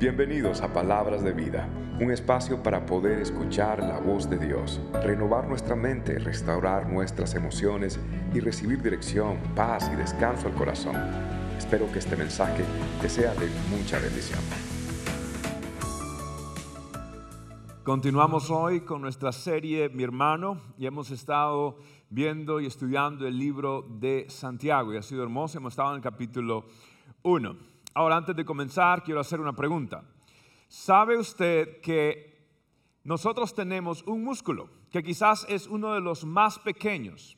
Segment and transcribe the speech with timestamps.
[0.00, 1.68] Bienvenidos a Palabras de Vida,
[2.00, 8.00] un espacio para poder escuchar la voz de Dios, renovar nuestra mente, restaurar nuestras emociones
[8.32, 10.96] y recibir dirección, paz y descanso al corazón.
[11.58, 12.64] Espero que este mensaje
[13.02, 14.40] te sea de mucha bendición.
[17.82, 21.76] Continuamos hoy con nuestra serie Mi hermano y hemos estado
[22.08, 26.02] viendo y estudiando el libro de Santiago y ha sido hermoso, hemos estado en el
[26.02, 26.64] capítulo
[27.22, 27.69] 1.
[27.92, 30.04] Ahora, antes de comenzar, quiero hacer una pregunta.
[30.68, 32.38] ¿Sabe usted que
[33.02, 37.36] nosotros tenemos un músculo que quizás es uno de los más pequeños?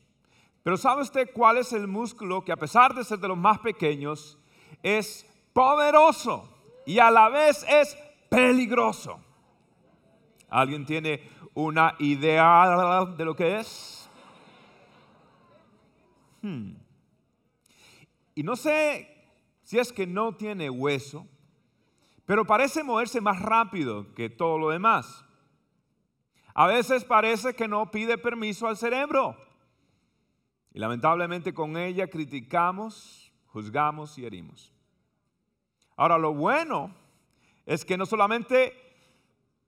[0.62, 3.58] Pero ¿sabe usted cuál es el músculo que a pesar de ser de los más
[3.60, 4.38] pequeños,
[4.82, 6.48] es poderoso
[6.84, 7.96] y a la vez es
[8.28, 9.18] peligroso?
[10.50, 14.10] ¿Alguien tiene una idea de lo que es?
[16.42, 16.74] Hmm.
[18.34, 19.11] Y no sé
[19.72, 21.26] si es que no tiene hueso,
[22.26, 25.24] pero parece moverse más rápido que todo lo demás.
[26.52, 29.34] A veces parece que no pide permiso al cerebro.
[30.74, 34.74] Y lamentablemente con ella criticamos, juzgamos y herimos.
[35.96, 36.94] Ahora, lo bueno
[37.64, 38.74] es que no solamente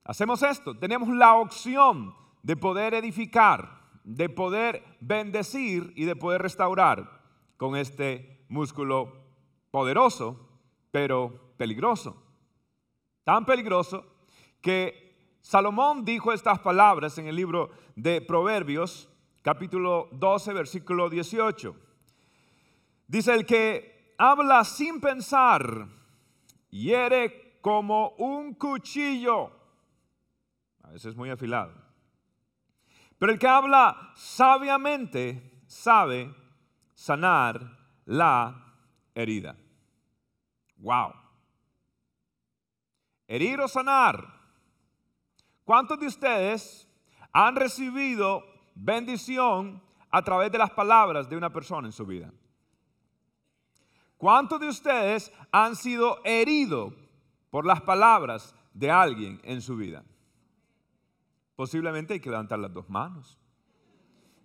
[0.05, 7.23] hacemos esto, tenemos la opción de poder edificar, de poder bendecir y de poder restaurar
[7.57, 9.24] con este músculo
[9.75, 10.39] poderoso,
[10.93, 12.15] pero peligroso.
[13.25, 14.07] Tan peligroso
[14.61, 19.09] que Salomón dijo estas palabras en el libro de Proverbios,
[19.43, 21.75] capítulo 12, versículo 18.
[23.09, 25.89] Dice, el que habla sin pensar,
[26.71, 29.51] hiere como un cuchillo.
[30.85, 31.73] A veces muy afilado.
[33.19, 36.33] Pero el que habla sabiamente sabe
[36.95, 38.77] sanar la
[39.17, 39.57] herida.
[40.85, 41.15] Wow.
[43.27, 44.29] Herir o sanar.
[45.65, 46.87] ¿Cuántos de ustedes
[47.33, 48.45] han recibido
[48.75, 52.31] bendición a través de las palabras de una persona en su vida?
[54.19, 56.93] ¿Cuántos de ustedes han sido heridos
[57.49, 60.05] por las palabras de alguien en su vida?
[61.57, 63.39] Posiblemente hay que levantar las dos manos.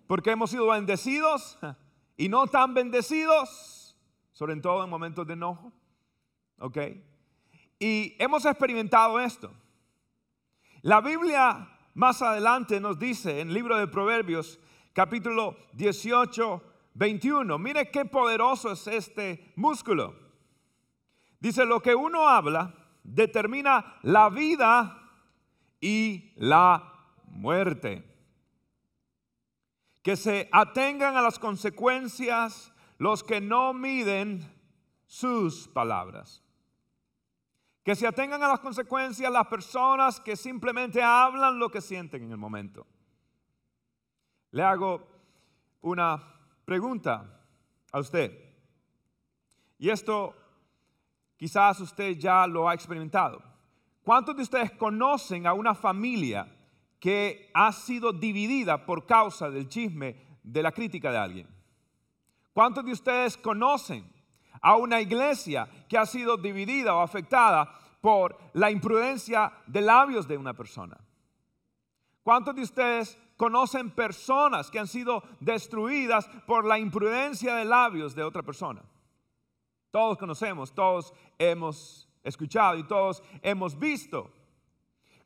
[0.06, 1.58] Porque hemos sido bendecidos
[2.16, 3.94] y no tan bendecidos,
[4.32, 5.70] sobre todo en momentos de enojo.
[6.60, 6.78] ¿Ok?
[7.78, 9.52] Y hemos experimentado esto.
[10.82, 14.60] La Biblia más adelante nos dice en el libro de Proverbios,
[14.92, 16.62] capítulo 18,
[16.94, 20.14] 21, mire qué poderoso es este músculo.
[21.38, 25.10] Dice, lo que uno habla determina la vida
[25.80, 26.92] y la
[27.26, 28.04] muerte.
[30.02, 34.46] Que se atengan a las consecuencias los que no miden
[35.06, 36.42] sus palabras.
[37.82, 42.32] Que se atengan a las consecuencias las personas que simplemente hablan lo que sienten en
[42.32, 42.86] el momento.
[44.50, 45.06] Le hago
[45.80, 46.22] una
[46.64, 47.40] pregunta
[47.92, 48.32] a usted.
[49.78, 50.34] Y esto
[51.36, 53.42] quizás usted ya lo ha experimentado.
[54.02, 56.46] ¿Cuántos de ustedes conocen a una familia
[56.98, 61.48] que ha sido dividida por causa del chisme de la crítica de alguien?
[62.52, 64.04] ¿Cuántos de ustedes conocen
[64.60, 70.36] a una iglesia que ha sido dividida o afectada por la imprudencia de labios de
[70.36, 70.98] una persona.
[72.22, 78.22] ¿Cuántos de ustedes conocen personas que han sido destruidas por la imprudencia de labios de
[78.22, 78.82] otra persona?
[79.90, 84.30] Todos conocemos, todos hemos escuchado y todos hemos visto.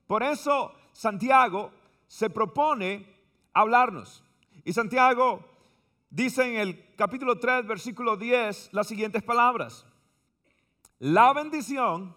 [0.07, 1.73] Por eso Santiago
[2.07, 3.07] se propone
[3.53, 4.23] hablarnos.
[4.65, 5.45] Y Santiago
[6.15, 9.85] dice en el capítulo 3, versículo 10, las siguientes palabras.
[11.01, 12.15] La bendición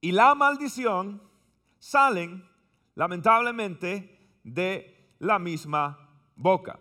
[0.00, 1.22] y la maldición
[1.78, 2.48] salen
[2.94, 5.98] lamentablemente de la misma
[6.34, 6.78] boca.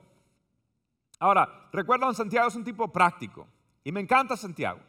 [1.20, 3.46] Ahora, recuerdan, Santiago es un tipo práctico
[3.84, 4.80] y me encanta Santiago.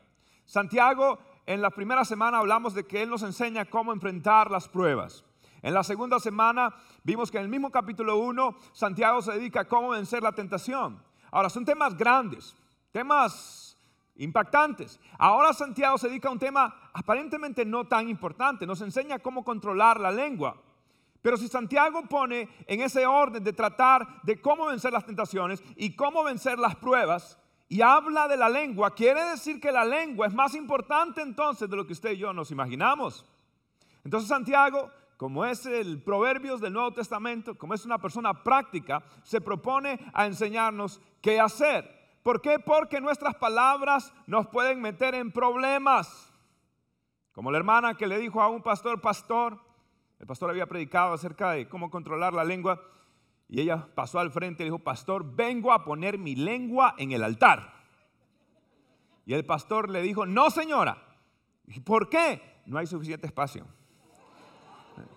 [0.44, 5.24] Santiago, en la primera semana hablamos de que él nos enseña cómo enfrentar las pruebas.
[5.62, 6.72] En la segunda semana
[7.02, 11.02] vimos que en el mismo capítulo 1 Santiago se dedica a cómo vencer la tentación.
[11.34, 12.54] Ahora, son temas grandes,
[12.92, 13.76] temas
[14.14, 15.00] impactantes.
[15.18, 19.98] Ahora Santiago se dedica a un tema aparentemente no tan importante, nos enseña cómo controlar
[19.98, 20.56] la lengua.
[21.22, 25.96] Pero si Santiago pone en ese orden de tratar de cómo vencer las tentaciones y
[25.96, 27.36] cómo vencer las pruebas,
[27.68, 31.74] y habla de la lengua, quiere decir que la lengua es más importante entonces de
[31.74, 33.24] lo que usted y yo nos imaginamos.
[34.04, 39.40] Entonces Santiago, como es el Proverbios del Nuevo Testamento, como es una persona práctica, se
[39.40, 42.18] propone a enseñarnos qué hacer.
[42.22, 42.58] ¿Por qué?
[42.58, 46.32] Porque nuestras palabras nos pueden meter en problemas.
[47.32, 49.58] Como la hermana que le dijo a un pastor, pastor,
[50.18, 52.80] el pastor había predicado acerca de cómo controlar la lengua,
[53.48, 57.22] y ella pasó al frente y dijo, pastor, vengo a poner mi lengua en el
[57.22, 57.74] altar.
[59.26, 61.02] Y el pastor le dijo, no señora.
[61.84, 62.62] ¿Por qué?
[62.66, 63.66] No hay suficiente espacio.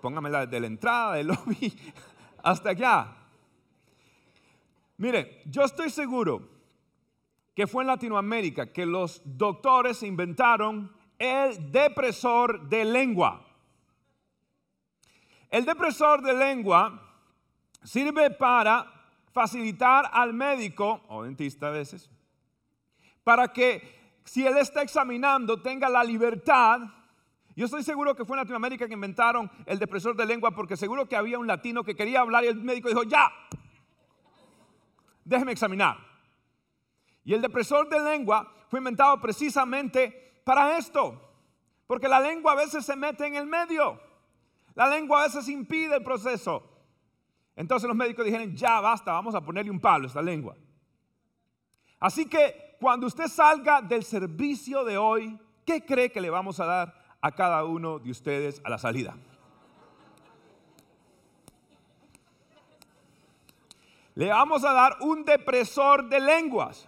[0.01, 1.77] Póngamela desde la entrada del lobby
[2.43, 3.15] hasta allá.
[4.97, 6.49] Mire, yo estoy seguro
[7.53, 13.45] que fue en Latinoamérica que los doctores inventaron el depresor de lengua.
[15.49, 17.01] El depresor de lengua
[17.83, 18.93] sirve para
[19.31, 22.09] facilitar al médico o dentista a veces,
[23.23, 26.81] para que si él está examinando tenga la libertad.
[27.57, 31.09] Yo estoy seguro que fue en Latinoamérica que inventaron el depresor de lengua porque seguro
[31.09, 33.31] que había un latino que quería hablar y el médico dijo, ya,
[35.25, 35.97] déjeme examinar.
[37.23, 41.19] Y el depresor de lengua fue inventado precisamente para esto,
[41.87, 43.99] porque la lengua a veces se mete en el medio,
[44.75, 46.61] la lengua a veces impide el proceso.
[47.55, 50.55] Entonces los médicos dijeron, ya basta, vamos a ponerle un palo a esta lengua.
[51.99, 56.65] Así que cuando usted salga del servicio de hoy, ¿qué cree que le vamos a
[56.67, 59.15] dar a cada uno de ustedes a la salida?
[64.15, 66.87] Le vamos a dar un depresor de lenguas.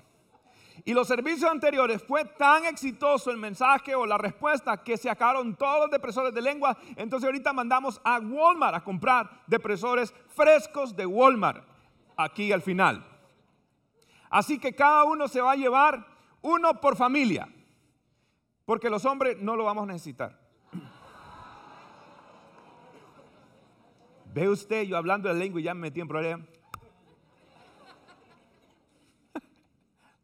[0.85, 5.55] Y los servicios anteriores fue tan exitoso el mensaje o la respuesta que se acabaron
[5.55, 6.77] todos los depresores de lengua.
[6.95, 11.63] Entonces ahorita mandamos a Walmart a comprar depresores frescos de Walmart
[12.15, 13.05] aquí al final.
[14.29, 16.07] Así que cada uno se va a llevar
[16.41, 17.47] uno por familia.
[18.69, 20.39] Porque los hombres no lo vamos a necesitar.
[24.31, 26.47] Ve usted, yo hablando de lengua y ya me metí en problemas.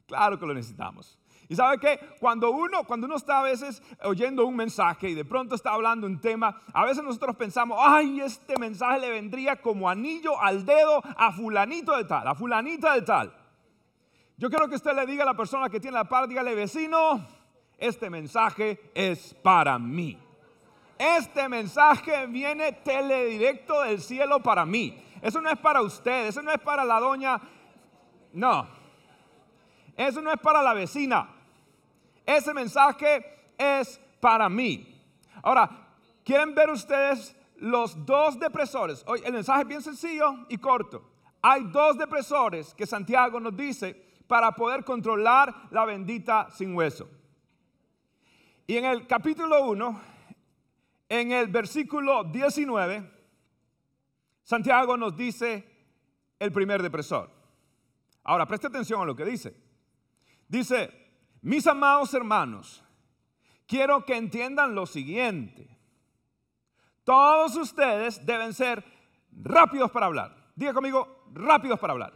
[0.05, 1.17] Claro que lo necesitamos.
[1.49, 5.25] Y sabe que cuando uno, cuando uno está a veces oyendo un mensaje y de
[5.25, 9.89] pronto está hablando un tema, a veces nosotros pensamos, ay, este mensaje le vendría como
[9.89, 13.35] anillo al dedo a fulanito de tal, a fulanita de tal.
[14.37, 17.25] Yo quiero que usted le diga a la persona que tiene la par, dígale, vecino,
[17.77, 20.17] este mensaje es para mí.
[20.97, 25.01] Este mensaje viene teledirecto del cielo para mí.
[25.21, 27.41] Eso no es para usted, eso no es para la doña.
[28.31, 28.67] No,
[29.97, 31.29] eso no es para la vecina.
[32.25, 35.01] Ese mensaje es para mí.
[35.41, 35.69] Ahora,
[36.23, 39.03] ¿quieren ver ustedes los dos depresores?
[39.07, 41.03] Hoy el mensaje es bien sencillo y corto.
[41.41, 43.93] Hay dos depresores que Santiago nos dice
[44.27, 47.07] para poder controlar la bendita sin hueso.
[48.67, 50.01] Y en el capítulo 1,
[51.09, 53.11] en el versículo 19,
[54.43, 55.67] Santiago nos dice
[56.39, 57.29] el primer depresor.
[58.23, 59.55] Ahora, preste atención a lo que dice.
[60.47, 60.91] Dice,
[61.41, 62.83] mis amados hermanos,
[63.67, 65.77] quiero que entiendan lo siguiente.
[67.03, 68.83] Todos ustedes deben ser
[69.31, 70.35] rápidos para hablar.
[70.55, 72.13] Diga conmigo, rápidos para hablar.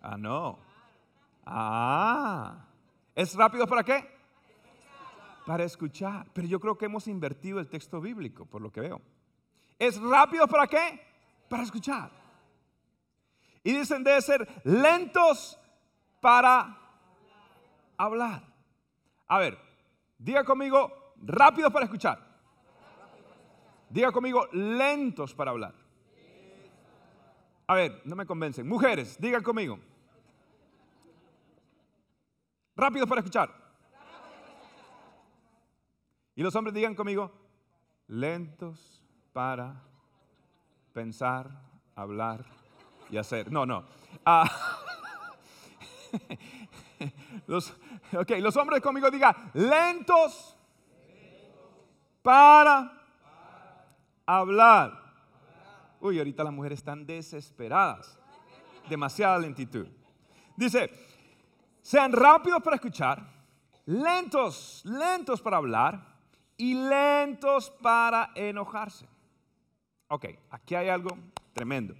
[0.00, 0.58] Ah, no.
[1.44, 2.66] Ah,
[3.14, 4.08] ¿es rápido para qué?
[5.46, 6.26] Para escuchar.
[6.32, 9.00] Pero yo creo que hemos invertido el texto bíblico, por lo que veo.
[9.78, 11.00] ¿Es rápido para qué?
[11.48, 12.10] Para escuchar.
[13.62, 15.58] Y dicen de ser lentos
[16.20, 16.78] para
[17.96, 18.42] hablar.
[19.26, 19.58] A ver,
[20.18, 22.18] diga conmigo, rápidos para escuchar.
[23.88, 25.74] Diga conmigo, lentos para hablar.
[27.66, 28.68] A ver, no me convencen.
[28.68, 29.78] Mujeres, digan conmigo.
[32.76, 33.64] Rápidos para escuchar.
[36.36, 37.30] Y los hombres digan conmigo,
[38.08, 39.00] lentos
[39.32, 39.82] para
[40.92, 41.48] pensar,
[41.94, 42.44] hablar
[43.10, 43.52] y hacer.
[43.52, 43.84] No, no.
[44.24, 44.50] Ah,
[47.46, 47.72] los,
[48.12, 50.56] ok, los hombres conmigo digan, lentos
[52.22, 53.00] para
[54.26, 55.04] hablar.
[56.00, 58.18] Uy, ahorita las mujeres están desesperadas.
[58.88, 59.86] Demasiada lentitud.
[60.56, 60.90] Dice,
[61.84, 63.22] sean rápidos para escuchar,
[63.84, 66.16] lentos, lentos para hablar
[66.56, 69.06] y lentos para enojarse.
[70.08, 71.10] Ok, aquí hay algo
[71.52, 71.94] tremendo.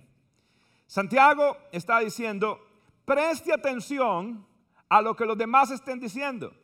[0.87, 2.67] Santiago está diciendo,
[3.05, 4.47] preste atención
[4.89, 6.55] a lo que los demás estén diciendo.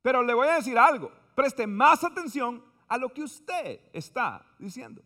[0.00, 5.02] Pero le voy a decir algo, preste más atención a lo que usted está diciendo.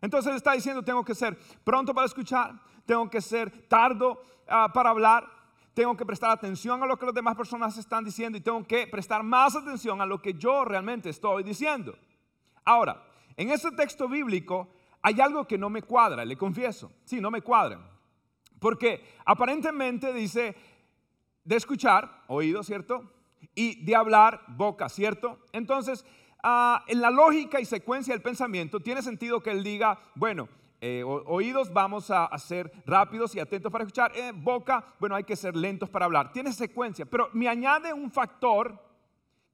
[0.00, 4.90] Entonces está diciendo, tengo que ser pronto para escuchar, tengo que ser tardo ah, para
[4.90, 5.35] hablar,
[5.76, 8.86] tengo que prestar atención a lo que las demás personas están diciendo y tengo que
[8.86, 11.94] prestar más atención a lo que yo realmente estoy diciendo.
[12.64, 13.04] Ahora,
[13.36, 14.68] en este texto bíblico
[15.02, 16.90] hay algo que no me cuadra, le confieso.
[17.04, 17.78] Sí, no me cuadra.
[18.58, 20.56] Porque aparentemente dice,
[21.44, 23.12] de escuchar, oído, ¿cierto?
[23.54, 25.40] Y de hablar, boca, ¿cierto?
[25.52, 26.06] Entonces,
[26.42, 30.48] ah, en la lógica y secuencia del pensamiento, tiene sentido que él diga, bueno,
[30.80, 35.36] eh, oídos vamos a, ser rápidos y atentos para escuchar, eh, boca, bueno, hay que
[35.36, 36.32] ser lentos para hablar.
[36.32, 38.78] Tiene secuencia, pero me añade un factor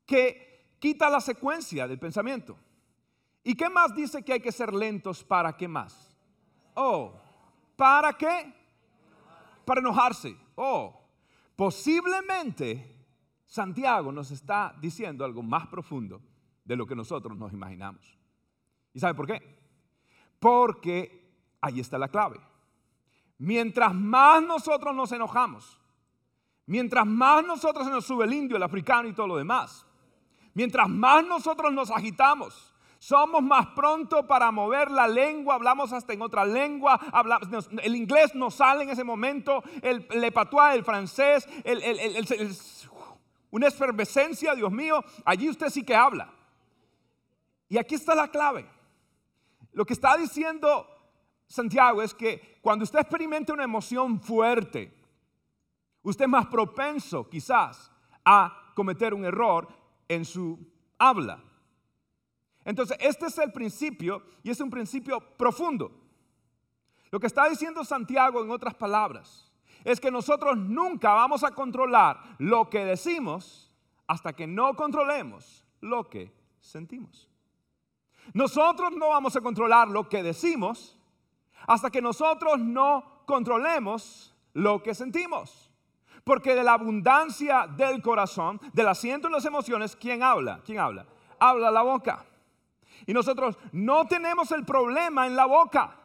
[0.05, 2.57] que quita la secuencia del pensamiento.
[3.45, 6.17] ¿Y qué más dice que hay que ser lentos para qué más?
[6.75, 7.13] Oh,
[7.77, 8.53] ¿para qué?
[9.65, 10.37] Para enojarse.
[10.57, 11.01] Oh,
[11.55, 12.93] posiblemente
[13.47, 16.21] Santiago nos está diciendo algo más profundo
[16.65, 18.19] de lo que nosotros nos imaginamos.
[18.93, 19.62] ¿Y sabe por qué?
[20.43, 21.25] Porque
[21.61, 22.41] ahí está la clave.
[23.39, 25.79] Mientras más nosotros nos enojamos,
[26.67, 29.87] mientras más nosotros nos sube el indio, el africano y todo lo demás,
[30.53, 36.23] mientras más nosotros nos agitamos, somos más pronto para mover la lengua, hablamos hasta en
[36.23, 36.99] otra lengua,
[37.81, 41.49] el inglés nos sale en ese momento, el, le patois, el francés,
[43.53, 46.33] una efervescencia, Dios mío, allí usted sí que habla.
[47.69, 48.82] Y aquí está la clave.
[49.73, 50.87] Lo que está diciendo
[51.47, 54.93] Santiago es que cuando usted experimenta una emoción fuerte,
[56.03, 57.91] usted es más propenso quizás
[58.25, 59.69] a cometer un error
[60.09, 60.59] en su
[60.99, 61.43] habla.
[62.65, 65.91] Entonces, este es el principio y es un principio profundo.
[67.11, 69.53] Lo que está diciendo Santiago en otras palabras
[69.85, 73.71] es que nosotros nunca vamos a controlar lo que decimos
[74.07, 77.32] hasta que no controlemos lo que sentimos.
[78.33, 80.99] Nosotros no vamos a controlar lo que decimos
[81.67, 85.71] hasta que nosotros no controlemos lo que sentimos.
[86.25, 90.61] Porque de la abundancia del corazón, del asiento de las emociones, ¿quién habla?
[90.65, 91.07] ¿Quién habla?
[91.39, 92.25] Habla la boca.
[93.07, 95.97] Y nosotros no tenemos el problema en la boca,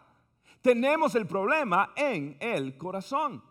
[0.62, 3.44] tenemos el problema en el corazón.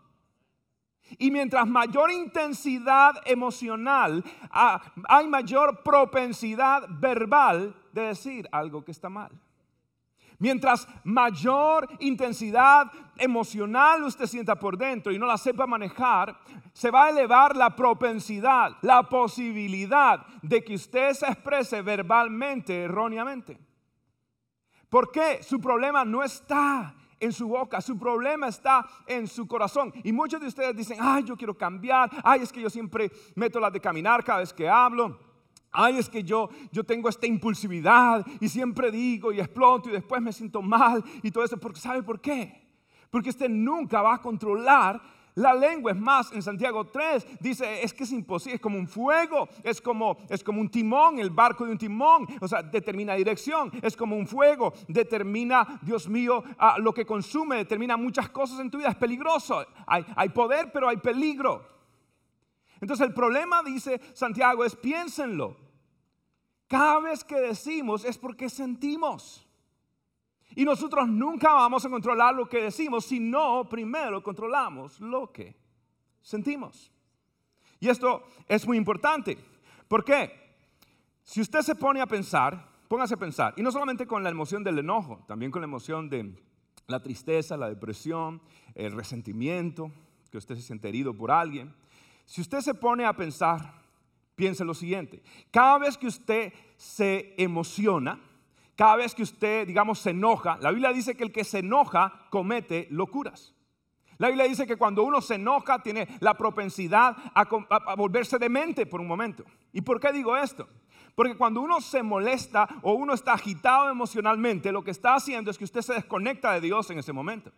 [1.17, 9.09] Y mientras mayor intensidad emocional, ah, hay mayor propensidad verbal de decir algo que está
[9.09, 9.31] mal.
[10.39, 16.37] Mientras mayor intensidad emocional usted sienta por dentro y no la sepa manejar,
[16.73, 23.57] se va a elevar la propensidad, la posibilidad de que usted se exprese verbalmente erróneamente.
[24.89, 25.41] ¿Por qué?
[25.41, 29.91] Su problema no está en su boca, su problema está en su corazón.
[30.03, 33.59] Y muchos de ustedes dicen, ay, yo quiero cambiar, ay, es que yo siempre meto
[33.59, 35.19] las de caminar cada vez que hablo.
[35.79, 40.19] Ay, es que yo, yo tengo esta impulsividad y siempre digo y exploto y después
[40.19, 41.59] me siento mal y todo eso.
[41.59, 42.67] Porque ¿sabe por qué?
[43.11, 44.99] Porque usted nunca va a controlar
[45.35, 45.91] la lengua.
[45.91, 49.79] Es más, en Santiago 3 dice, es que es imposible, es como un fuego, es
[49.79, 53.95] como, es como un timón, el barco de un timón, o sea, determina dirección, es
[53.95, 56.43] como un fuego, determina, Dios mío,
[56.79, 59.63] lo que consume, determina muchas cosas en tu vida, es peligroso.
[59.85, 61.77] Hay, hay poder, pero hay peligro.
[62.81, 65.66] Entonces el problema, dice Santiago, es piénsenlo.
[66.67, 69.45] Cada vez que decimos es porque sentimos.
[70.55, 75.55] Y nosotros nunca vamos a controlar lo que decimos si no primero controlamos lo que
[76.21, 76.91] sentimos.
[77.79, 79.37] Y esto es muy importante.
[79.87, 80.47] ¿Por qué?
[81.23, 84.63] Si usted se pone a pensar, póngase a pensar, y no solamente con la emoción
[84.63, 86.33] del enojo, también con la emoción de
[86.87, 88.41] la tristeza, la depresión,
[88.75, 89.91] el resentimiento,
[90.31, 91.73] que usted se siente herido por alguien.
[92.25, 93.73] Si usted se pone a pensar,
[94.37, 95.21] piense lo siguiente.
[95.51, 98.21] Cada vez que usted se emociona,
[98.75, 102.27] cada vez que usted, digamos, se enoja, la Biblia dice que el que se enoja
[102.29, 103.55] comete locuras.
[104.19, 109.01] La Biblia dice que cuando uno se enoja tiene la propensidad a, volverse demente por
[109.01, 109.43] un momento.
[109.73, 110.69] ¿Y por qué digo esto?
[111.15, 115.57] Porque cuando uno se molesta o uno está agitado emocionalmente, lo que está haciendo es
[115.57, 117.51] que usted se desconecta de Dios en ese momento.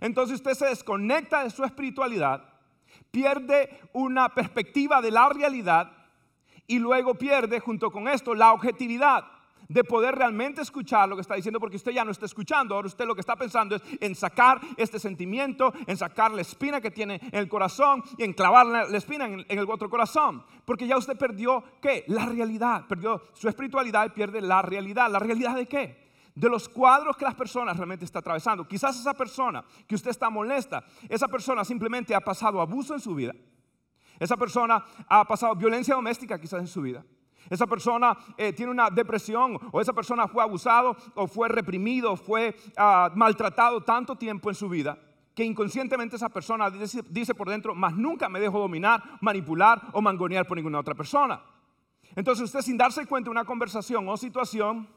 [0.00, 2.49] Entonces usted se desconecta de su espiritualidad
[3.10, 5.92] pierde una perspectiva de la realidad
[6.66, 9.24] y luego pierde junto con esto la objetividad
[9.70, 12.88] de poder realmente escuchar lo que está diciendo, porque usted ya no está escuchando, ahora
[12.88, 16.90] usted lo que está pensando es en sacar este sentimiento, en sacar la espina que
[16.90, 20.98] tiene en el corazón y en clavar la, espina en, el otro corazón, porque ya
[20.98, 22.04] usted perdió, ¿qué?
[22.08, 25.08] La realidad, perdió su espiritualidad y pierde la realidad.
[25.08, 26.09] ¿La realidad de qué?
[26.40, 28.66] De los cuadros que las personas realmente están atravesando.
[28.66, 33.14] Quizás esa persona que usted está molesta, esa persona simplemente ha pasado abuso en su
[33.14, 33.34] vida.
[34.18, 37.04] Esa persona ha pasado violencia doméstica quizás en su vida.
[37.50, 42.56] Esa persona eh, tiene una depresión o esa persona fue abusado o fue reprimido, fue
[42.78, 44.98] ah, maltratado tanto tiempo en su vida
[45.34, 50.00] que inconscientemente esa persona dice, dice por dentro, más nunca me dejo dominar, manipular o
[50.00, 51.42] mangonear por ninguna otra persona.
[52.16, 54.88] Entonces usted sin darse cuenta de una conversación o situación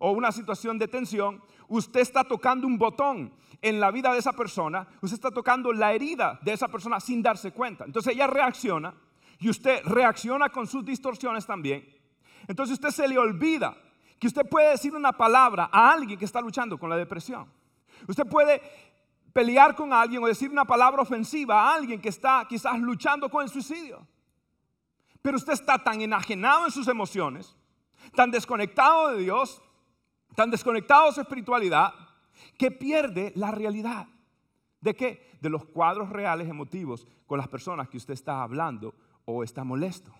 [0.00, 4.32] o una situación de tensión, usted está tocando un botón en la vida de esa
[4.32, 7.84] persona, usted está tocando la herida de esa persona sin darse cuenta.
[7.84, 8.94] Entonces ella reacciona
[9.38, 11.86] y usted reacciona con sus distorsiones también.
[12.48, 13.76] Entonces usted se le olvida
[14.18, 17.46] que usted puede decir una palabra a alguien que está luchando con la depresión.
[18.08, 18.62] Usted puede
[19.34, 23.42] pelear con alguien o decir una palabra ofensiva a alguien que está quizás luchando con
[23.42, 24.06] el suicidio.
[25.20, 27.54] Pero usted está tan enajenado en sus emociones,
[28.14, 29.60] tan desconectado de Dios,
[30.34, 31.92] tan desconectado de su espiritualidad,
[32.56, 34.08] que pierde la realidad.
[34.80, 35.38] ¿De qué?
[35.40, 38.94] De los cuadros reales emotivos con las personas que usted está hablando
[39.24, 40.12] o está molesto.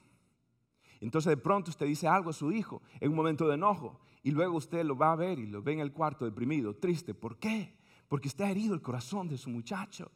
[1.01, 4.31] Entonces de pronto usted dice algo a su hijo en un momento de enojo y
[4.31, 7.15] luego usted lo va a ver y lo ve en el cuarto deprimido, triste.
[7.15, 7.75] ¿Por qué?
[8.07, 10.11] Porque usted ha herido el corazón de su muchacho.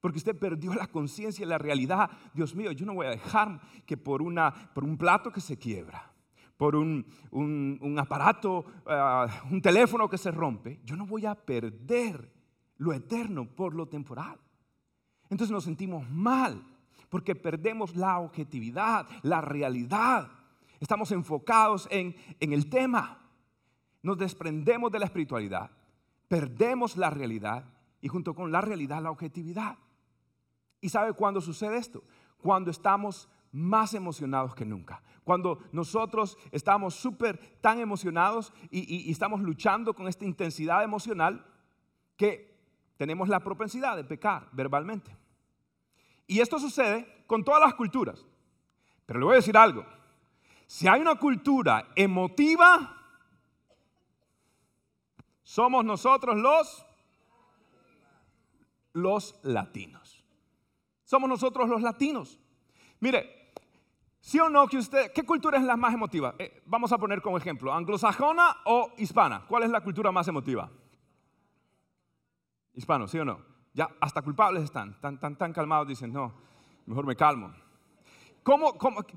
[0.00, 2.10] Porque usted perdió la conciencia y la realidad.
[2.32, 5.58] Dios mío, yo no voy a dejar que por, una, por un plato que se
[5.58, 6.10] quiebra,
[6.56, 12.32] por un, un, aparato, ah, un teléfono que se rompe, yo no voy a perder
[12.78, 14.38] lo eterno por lo temporal.
[15.30, 16.62] Entonces nos sentimos mal
[17.08, 20.30] porque perdemos la objetividad, la realidad.
[20.80, 23.20] Estamos enfocados en, en el tema.
[24.02, 25.70] Nos desprendemos de la espiritualidad,
[26.28, 27.64] perdemos la realidad
[28.00, 29.78] y junto con la realidad la objetividad.
[30.80, 32.04] ¿Y sabe cuándo sucede esto?
[32.36, 35.00] Cuando estamos más emocionados que nunca.
[35.22, 41.46] Cuando nosotros estamos súper tan emocionados y, estamos luchando con esta intensidad emocional
[42.16, 42.52] que
[42.96, 45.16] tenemos la propensidad de pecar verbalmente.
[46.26, 48.26] Y esto sucede con todas las culturas.
[49.06, 49.86] Pero le voy a decir algo.
[50.66, 52.96] Si hay una cultura emotiva,
[55.44, 56.84] somos nosotros los
[58.94, 60.24] los latinos.
[61.04, 62.40] Somos nosotros los latinos.
[63.00, 63.43] Mire,
[64.24, 66.34] ¿Sí o no que usted, qué cultura es la más emotiva?
[66.38, 69.44] Eh, vamos a poner como ejemplo, anglosajona o hispana.
[69.46, 70.70] ¿Cuál es la cultura más emotiva?
[72.72, 73.38] Hispano, ¿sí o no?
[73.74, 76.32] Ya hasta culpables están, tan, tan, tan calmados, dicen, no,
[76.86, 77.52] mejor me calmo.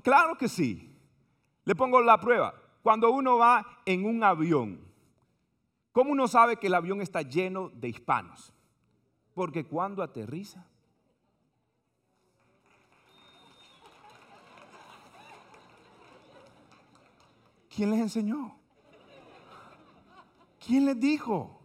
[0.02, 0.94] Claro que sí.
[1.64, 2.52] Le pongo la prueba.
[2.82, 4.78] Cuando uno va en un avión,
[5.90, 8.52] ¿cómo uno sabe que el avión está lleno de hispanos?
[9.32, 10.66] Porque cuando aterriza,
[17.78, 18.58] ¿Quién les enseñó?
[20.66, 21.60] ¿Quién les dijo?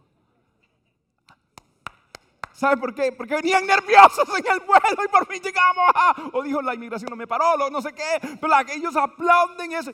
[2.52, 3.10] ¿Sabe por qué?
[3.10, 5.90] Porque venían nerviosos en el vuelo y por fin llegamos.
[6.32, 8.38] o dijo, la inmigración no me paró, no sé qué.
[8.40, 9.90] Pero ellos aplauden eso.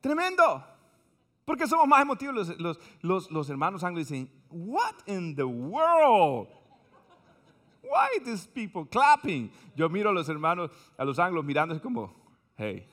[0.00, 0.64] Tremendo.
[1.44, 2.58] Porque somos más emotivos.
[2.58, 6.48] Los, los, los, hermanos anglos dicen, what in the world?
[7.82, 9.52] Why these people clapping?
[9.76, 12.14] Yo miro a los hermanos, a los anglos mirándose como,
[12.56, 12.88] hey,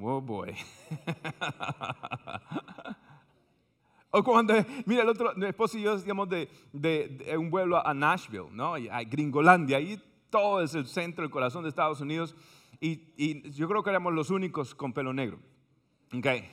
[0.00, 0.54] Oh boy.
[4.10, 4.54] o cuando,
[4.86, 8.74] mira, el otro, mi esposo y yo digamos de, de, un vuelo a Nashville, ¿no?
[8.74, 12.34] a Gringolandia, ahí todo es el centro, el corazón de Estados Unidos.
[12.80, 15.38] Y, yo creo que éramos los únicos con pelo negro.
[16.12, 16.50] Okay.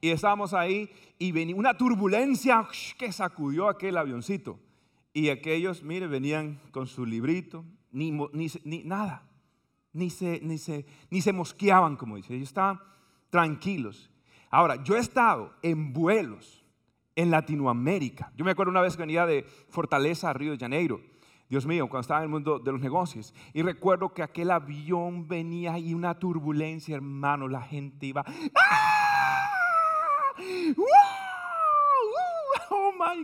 [0.00, 4.58] Y estábamos ahí y venía una turbulencia que sacudió aquel avioncito.
[5.12, 9.29] Y aquellos, mire, venían con su librito, ni, ni, ni nada
[9.92, 12.34] ni se, ni se, ni se mosqueaban, como dice.
[12.34, 12.80] Ellos estaban
[13.30, 14.10] tranquilos.
[14.50, 16.64] Ahora, yo he estado en vuelos
[17.14, 18.32] en Latinoamérica.
[18.36, 21.00] Yo me acuerdo una vez que venía de Fortaleza a Río de Janeiro.
[21.48, 23.34] Dios mío, cuando estaba en el mundo de los negocios.
[23.52, 27.48] Y recuerdo que aquel avión venía y una turbulencia, hermano.
[27.48, 28.24] La gente iba.
[28.54, 29.50] ¡Ah!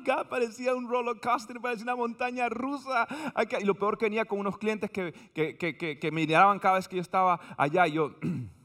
[0.04, 3.06] God, parecía un roller coaster, parecía una montaña rusa.
[3.60, 6.76] Y lo peor que venía con unos clientes que, que, que, que me miraban cada
[6.76, 7.86] vez que yo estaba allá.
[7.86, 8.14] Y yo,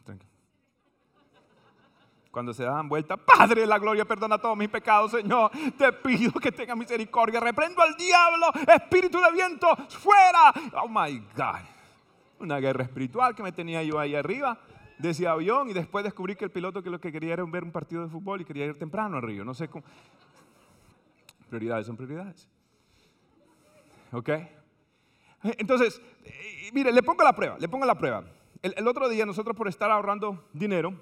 [2.31, 5.51] cuando se daban vuelta, Padre de la gloria, perdona todos mis pecados, Señor.
[5.77, 7.39] Te pido que tenga misericordia.
[7.39, 10.53] Reprendo al diablo, espíritu de viento, fuera.
[10.81, 11.61] Oh my God.
[12.39, 14.57] Una guerra espiritual que me tenía yo ahí arriba
[14.97, 17.63] de ese avión y después descubrí que el piloto que lo que quería era ver
[17.63, 19.43] un partido de fútbol y quería ir temprano al río.
[19.43, 19.83] No sé cómo.
[21.51, 22.47] Prioridades son prioridades.
[24.13, 24.29] ¿Ok?
[25.43, 28.23] Entonces, eh, mire, le pongo la prueba, le pongo la prueba.
[28.61, 30.93] El, otro día nosotros por estar ahorrando dinero,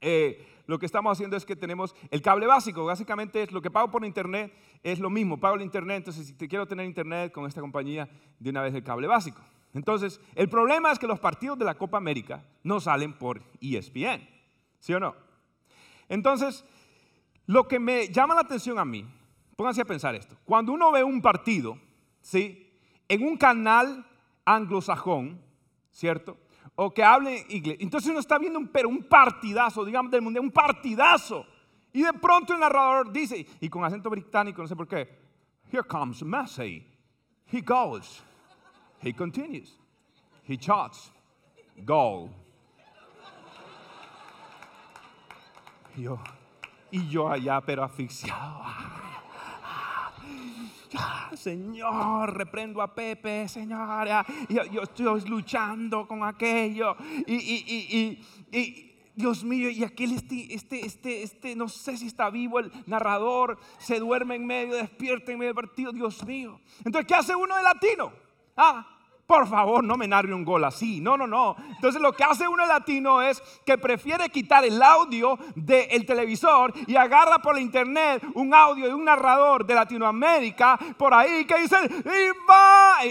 [0.00, 2.84] eh, lo que estamos haciendo es que tenemos el cable básico.
[2.86, 5.38] Básicamente es lo que pago por internet, es lo mismo.
[5.38, 8.08] Pago el internet, entonces si te quiero tener internet con esta compañía,
[8.40, 9.40] de una vez el cable básico.
[9.74, 14.28] Entonces, el problema es que los partidos de la Copa América no salen por ESPN,
[14.80, 15.14] ¿sí o no?
[16.08, 16.64] Entonces,
[17.46, 19.06] lo que me llama la atención a mí
[19.58, 20.36] Pónganse a pensar esto.
[20.44, 21.76] Cuando uno ve un partido,
[22.20, 22.70] ¿sí?
[23.08, 24.06] En un canal
[24.44, 25.42] anglosajón,
[25.90, 26.38] ¿cierto?
[26.76, 27.78] O que hable inglés.
[27.80, 31.44] Entonces uno está viendo un, pero un partidazo, digamos, del mundial, un partidazo
[31.92, 35.08] Y de pronto el narrador dice, y con acento británico, no sé por qué,
[35.72, 36.84] Here comes Messi.
[37.46, 38.22] He goes.
[39.00, 39.72] He continues.
[40.44, 41.10] He shots.
[41.84, 42.30] Goal.
[45.96, 46.20] Y yo,
[46.92, 48.62] y yo allá, pero asfixiado.
[50.96, 54.08] Ah, señor, reprendo a Pepe, Señor.
[54.48, 56.96] Yo, yo estoy luchando con aquello.
[57.26, 58.18] Y, y,
[58.52, 62.60] y, y, Dios mío, y aquel, este, este, este, este, no sé si está vivo
[62.60, 66.60] el narrador, se duerme en medio, despierta en medio del partido, Dios mío.
[66.84, 68.12] Entonces, ¿qué hace uno de latino?
[68.56, 68.97] Ah,
[69.28, 71.02] por favor, no me narre un gol así.
[71.02, 71.54] No, no, no.
[71.68, 76.96] Entonces lo que hace uno latino es que prefiere quitar el audio del televisor y
[76.96, 81.76] agarra por la internet un audio de un narrador de Latinoamérica por ahí que dice,
[81.76, 83.02] y va,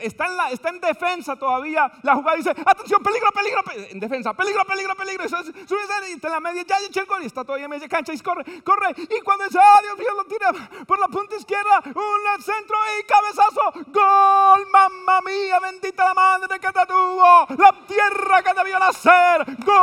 [0.00, 1.90] está en, está en defensa todavía.
[2.04, 5.24] La jugada dice, atención, peligro, peligro, en defensa, peligro, peligro, peligro.
[5.24, 8.14] Y está en la media, ya echa el gol y está todavía en media cancha
[8.14, 8.94] y corre, corre.
[8.96, 10.52] Y cuando dice, ah, Dios mío, lo tira
[10.86, 16.72] por la punta izquierda, un centro y cabezazo, gol, mamá mía bendita la madre que
[16.72, 19.44] te tuvo, la tierra que debió nacer.
[19.64, 19.74] ¡Gol!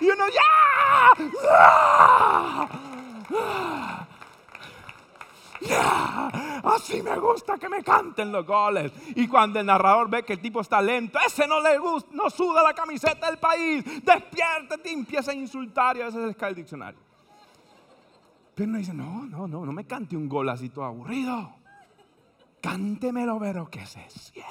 [0.00, 0.40] Y uno ya.
[6.64, 8.92] Así me gusta que me canten los goles.
[9.14, 12.30] Y cuando el narrador ve que el tipo está lento, ese no le gusta, no
[12.30, 16.50] suda la camiseta del país, despiértate y empieza a insultar y a veces les cae
[16.50, 17.00] el diccionario.
[18.54, 21.59] Pero uno dice, no, no, no, no me cante un gol así todo aburrido.
[22.60, 24.50] Cántemelo, pero que se sienta.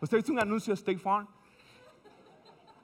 [0.00, 1.28] ¿Usted visto un anuncio de State Farm?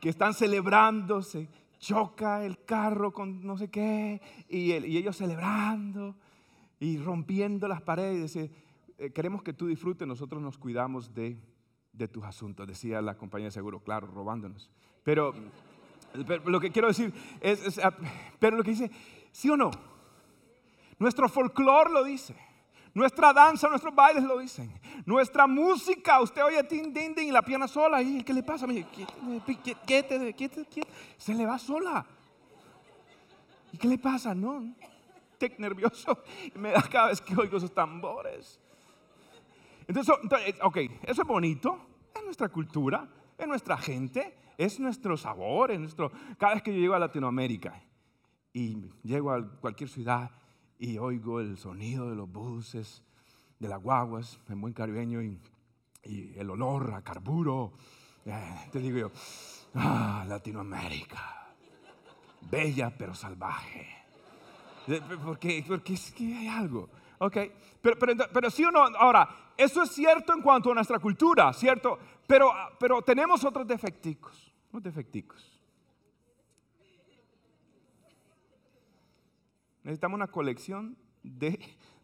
[0.00, 1.48] Que están celebrándose,
[1.78, 6.16] choca el carro con no sé qué, y, ellos celebrando
[6.78, 8.36] y rompiendo las paredes.
[8.36, 8.50] Eh,
[9.12, 11.36] queremos que tú disfrutes, nosotros nos cuidamos de,
[12.10, 14.70] tus asuntos, decía la compañía de seguro, claro, robándonos.
[15.02, 15.34] Pero,
[16.46, 17.94] lo que quiero decir es, ah,
[18.38, 18.90] pero lo que dice,
[19.32, 19.70] ¿sí o no?
[21.00, 22.36] Nuestro folclore lo dice.
[22.92, 24.70] Nuestra danza, nuestros bailes lo dicen.
[25.06, 28.02] Nuestra música, usted oye tin, tin, tin y la pierna sola.
[28.02, 28.66] ¿Y qué le pasa?
[31.16, 32.06] Se le va sola.
[33.72, 34.34] ¿Y qué le pasa?
[34.34, 34.74] No,
[35.32, 36.22] estoy nervioso.
[36.54, 38.60] Me da cada vez que oigo esos tambores.
[39.88, 40.14] Entonces,
[40.60, 41.86] ok, eso es bonito.
[42.14, 43.08] Es nuestra cultura,
[43.38, 46.12] es nuestra gente, es nuestro sabor, es nuestro...
[46.36, 47.82] Cada vez que yo llego a Latinoamérica
[48.52, 50.30] y llego a cualquier ciudad
[50.80, 53.04] y oigo el sonido de los buses,
[53.58, 55.38] de las guaguas, en buen caribeño, y,
[56.02, 57.74] el olor a carburo.
[58.24, 59.10] Eh, te digo yo,
[59.74, 61.52] ah, Latinoamérica,
[62.50, 63.86] bella pero salvaje.
[64.88, 66.88] Eh, porque, porque es que hay algo.
[67.18, 67.36] Ok,
[67.82, 71.52] pero, pero, pero sí o no, ahora, eso es cierto en cuanto a nuestra cultura,
[71.52, 71.98] ¿cierto?
[72.26, 75.49] Pero, pero tenemos otros defecticos, unos defecticos.
[79.90, 81.58] Necesitamos una colección de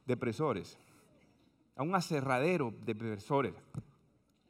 [0.06, 0.76] depresores,
[1.76, 3.54] a un aserradero de depresores.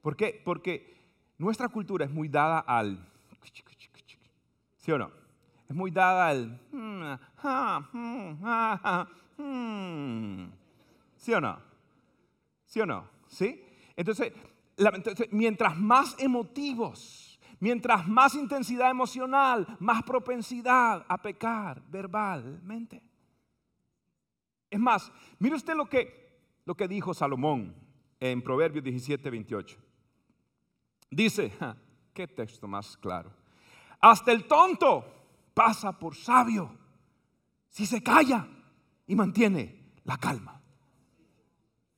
[0.00, 0.40] ¿Por qué?
[0.42, 0.96] Porque
[1.36, 3.06] nuestra cultura es muy dada al...
[4.78, 5.10] ¿Sí o no?
[5.68, 6.58] Es muy dada al...
[11.18, 11.58] ¿Sí o no?
[12.64, 13.06] ¿Sí o no?
[13.28, 13.62] ¿Sí?
[13.96, 14.32] Entonces,
[15.30, 23.02] mientras más emotivos, mientras más intensidad emocional, más propensidad a pecar verbalmente.
[24.70, 27.74] Es más, mire usted lo que, lo que dijo Salomón
[28.20, 29.78] en Proverbios 17, 28.
[31.10, 31.52] Dice,
[32.12, 33.30] qué texto más claro.
[34.00, 35.04] Hasta el tonto
[35.54, 36.76] pasa por sabio
[37.68, 38.46] si se calla
[39.06, 40.60] y mantiene la calma.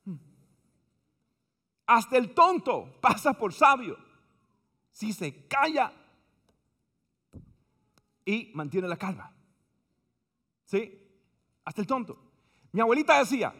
[0.04, 0.16] Hmm.
[1.86, 3.96] Hasta el tonto pasa por sabio
[4.90, 5.92] si se calla
[8.24, 9.32] y mantiene la calma.
[10.64, 10.92] ¿Sí?
[11.64, 12.27] Hasta el tonto.
[12.72, 13.54] Mi abuelita decía,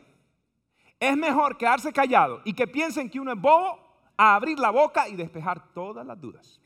[1.00, 3.78] es mejor quedarse callado y que piensen que uno es bobo
[4.16, 6.60] a abrir la boca y despejar todas las dudas.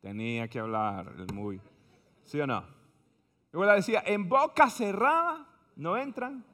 [0.00, 1.60] Tenía que hablar el muy.
[2.24, 2.60] ¿Sí o no?
[2.60, 6.44] Mi abuela decía, en boca cerrada no entran,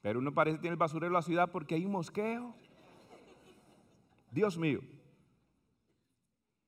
[0.00, 2.54] pero uno parece que tiene el basurero de la ciudad porque hay un mosqueo.
[4.32, 4.80] Dios mío.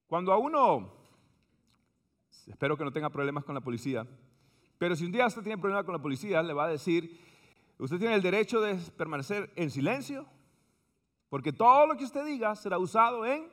[0.06, 0.92] Cuando a uno
[2.46, 4.06] Espero que no tenga problemas con la policía.
[4.78, 7.20] Pero si un día usted tiene problemas con la policía, le va a decir,
[7.78, 10.26] usted tiene el derecho de permanecer en silencio,
[11.28, 13.48] porque todo lo que usted diga será usado en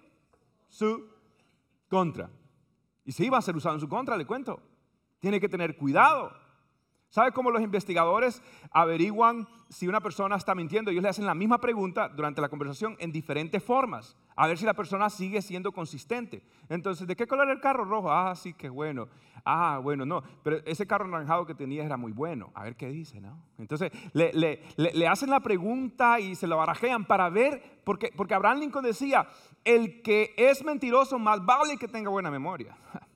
[0.67, 1.07] su
[1.87, 2.29] contra.
[3.05, 4.61] Y si va a ser usado en su contra, le cuento.
[5.19, 6.31] Tiene que tener cuidado.
[7.09, 10.91] ¿Sabe cómo los investigadores averiguan si una persona está mintiendo?
[10.91, 14.65] Ellos le hacen la misma pregunta durante la conversación en diferentes formas, a ver si
[14.65, 16.43] la persona sigue siendo consistente.
[16.69, 18.11] Entonces, ¿de qué color era el carro rojo?
[18.11, 19.07] Ah, sí, qué bueno.
[19.43, 22.51] Ah, bueno, no, pero ese carro naranjado que tenía era muy bueno.
[22.53, 23.41] A ver qué dice, ¿no?
[23.57, 28.85] Entonces, le, hacen la pregunta y se la barajean para ver, porque, porque Abraham Lincoln
[28.85, 29.27] decía,
[29.63, 32.75] el que es mentiroso más vale que tenga buena memoria.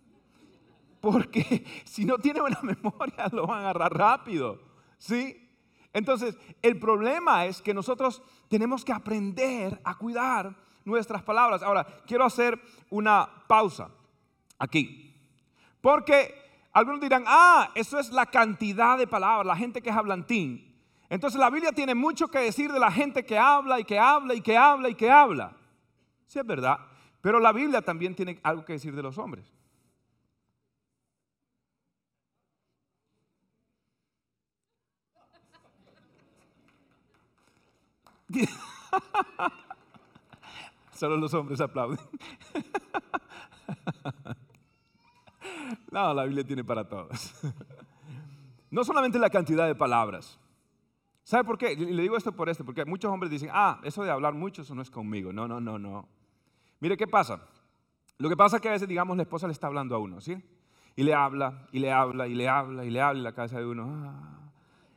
[1.05, 4.59] Porque si no tiene buena memoria, lo van a agarrar rápido.
[4.97, 5.47] ¿Sí?
[5.93, 11.61] Entonces, el problema es que nosotros tenemos que aprender a cuidar nuestras palabras.
[11.63, 13.89] Ahora, quiero hacer una pausa
[14.57, 15.13] aquí.
[15.81, 16.33] Porque
[16.71, 20.73] algunos dirán, ah, eso es la cantidad de palabras, la gente que es hablantín.
[21.09, 24.33] Entonces la Biblia tiene mucho que decir de la gente que habla y que habla
[24.33, 25.55] y que habla y que habla.
[26.25, 26.79] Sí es verdad,
[27.21, 29.45] pero la Biblia también tiene algo que decir de los hombres.
[40.95, 41.99] Solo los hombres aplauden.
[45.91, 47.33] No, la Biblia tiene para todos.
[48.69, 50.37] No solamente la cantidad de palabras.
[51.23, 51.75] ¿Sabe por qué?
[51.75, 54.75] Le digo esto por esto, porque muchos hombres dicen, ah, eso de hablar mucho, eso
[54.75, 55.31] no es conmigo.
[55.31, 56.09] No, no, no, no.
[56.81, 57.47] Mire qué pasa.
[58.17, 60.19] Lo que pasa es que a veces, digamos, la esposa le está hablando a uno,
[60.19, 60.37] ¿sí?
[60.95, 63.59] Y le habla, y le habla, y le habla, y le habla, en la cabeza
[63.59, 64.51] de uno, ah,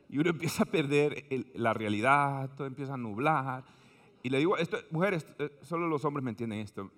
[0.08, 3.64] y uno empieza a perder la realidad, todo empieza a nublar.
[4.22, 6.90] Y le digo, esto, mujeres, eh, solo los hombres me entienden esto.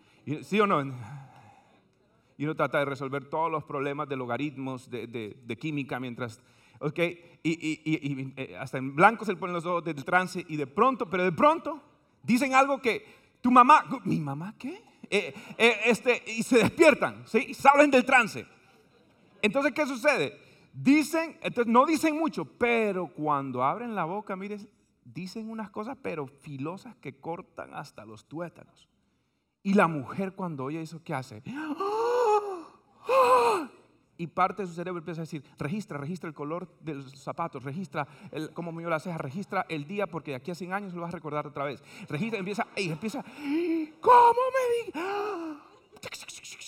[0.42, 0.83] ¿Sí o no?
[2.37, 6.40] Y uno trata de resolver todos los problemas de logaritmos, de, de, química, mientras,
[6.78, 10.44] ok, y, y, y, eh, hasta en blanco se le ponen los ojos del trance,
[10.48, 11.83] y de pronto, pero de pronto,
[12.22, 13.04] dicen algo que
[13.42, 14.83] tu mamá, ¿mi mamá qué?
[15.11, 15.35] Eh,
[15.85, 17.52] este, y se despiertan, ¿sí?
[17.52, 18.46] Salen del trance.
[19.42, 20.38] Entonces, ¿qué sucede?
[20.72, 24.59] Dicen, entonces no dicen mucho, pero cuando abren la boca, mire,
[25.12, 28.88] dicen unas cosas, pero filosas que cortan hasta los tuétanos.
[29.62, 31.42] Y la mujer cuando oye eso, ¿qué hace?
[34.16, 37.62] Y parte de su cerebro empieza a decir, registra, registra el color de los zapatos,
[37.62, 40.94] registra el, cómo me la ceja, registra el día porque de aquí a 100 años
[40.94, 41.83] lo vas a recordar otra vez.
[42.09, 43.23] Registra, empieza, y empieza,
[44.01, 45.70] ¿cómo me diga?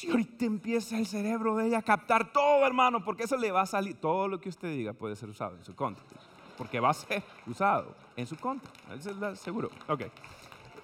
[0.03, 3.63] Y ahorita empieza el cerebro de ella a captar todo, hermano, porque eso le va
[3.63, 4.01] a salir.
[4.01, 6.05] Todo lo que usted diga puede ser usado en su contra.
[6.57, 8.71] Porque va a ser usado en su contra.
[9.37, 9.71] Seguro.
[9.89, 10.03] Ok.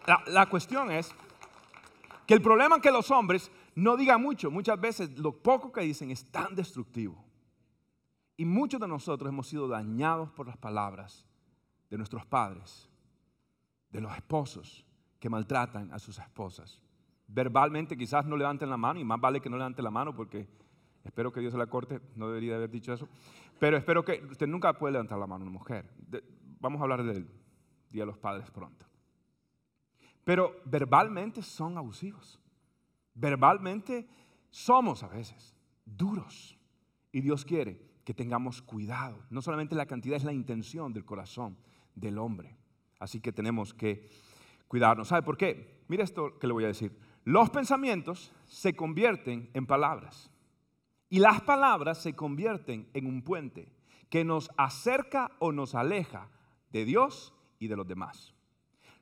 [0.07, 1.15] La, la cuestión es
[2.27, 4.51] que el problema es que los hombres no digan mucho.
[4.51, 7.25] Muchas veces lo poco que dicen es tan destructivo.
[8.37, 11.27] Y muchos de nosotros hemos sido dañados por las palabras
[11.91, 12.89] de nuestros padres,
[13.91, 14.85] de los esposos
[15.19, 16.81] que maltratan a sus esposas
[17.29, 20.49] verbalmente quizás no levanten la mano, y más vale que no levanten la mano porque
[21.05, 23.09] espero que Dios se la corte, no debería haber dicho eso,
[23.59, 25.91] pero espero que usted nunca puede levantar la mano a una mujer.
[26.61, 27.29] vamos a hablar del
[27.91, 28.87] Día de los Padres pronto.
[30.25, 32.39] Pero verbalmente son abusivos.
[33.15, 34.07] Verbalmente
[34.51, 36.59] somos a veces duros.
[37.13, 39.25] Y Dios quiere que tengamos cuidado.
[39.31, 41.57] No solamente la cantidad, es la intención del corazón
[41.95, 42.57] del hombre.
[42.99, 44.09] Así que tenemos que
[44.67, 45.09] cuidarnos.
[45.09, 45.83] ¿Sabe por qué?
[45.89, 46.97] Mira esto que le voy a decir.
[47.25, 50.31] Los pensamientos se convierten en palabras
[51.11, 53.73] y las palabras se convierten en un puente
[54.11, 56.29] que nos acerca o nos aleja
[56.73, 58.35] de Dios y de los demás.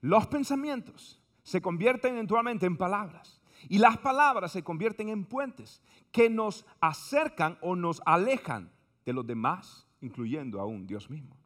[0.01, 6.29] Los pensamientos se convierten eventualmente en palabras y las palabras se convierten en puentes que
[6.31, 8.71] nos acercan o nos alejan
[9.05, 11.37] de los demás, incluyendo aún Dios mismo.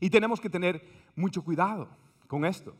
[0.00, 1.88] Y tenemos que tener mucho cuidado
[2.26, 2.76] con esto.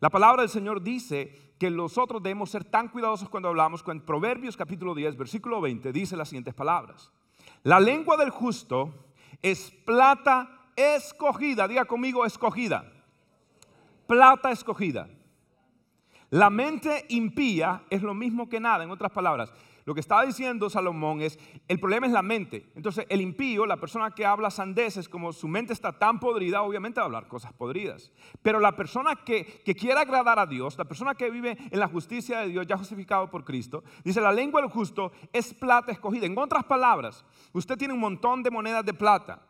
[0.00, 4.56] La palabra del Señor dice que nosotros debemos ser tan cuidadosos cuando hablamos, con Proverbios
[4.56, 7.10] capítulo 10, versículo 20, dice las siguientes palabras.
[7.62, 8.92] La lengua del justo
[9.40, 12.92] es plata escogida, diga conmigo escogida,
[14.06, 15.08] plata escogida.
[16.30, 19.52] La mente impía es lo mismo que nada, en otras palabras.
[19.84, 22.66] Lo que estaba diciendo Salomón es, el problema es la mente.
[22.74, 27.00] Entonces, el impío, la persona que habla sandeces, como su mente está tan podrida, obviamente
[27.00, 28.10] va a hablar cosas podridas.
[28.42, 31.88] Pero la persona que, que quiere agradar a Dios, la persona que vive en la
[31.88, 36.24] justicia de Dios, ya justificado por Cristo, dice, la lengua del justo es plata escogida.
[36.24, 39.42] En otras palabras, usted tiene un montón de monedas de plata.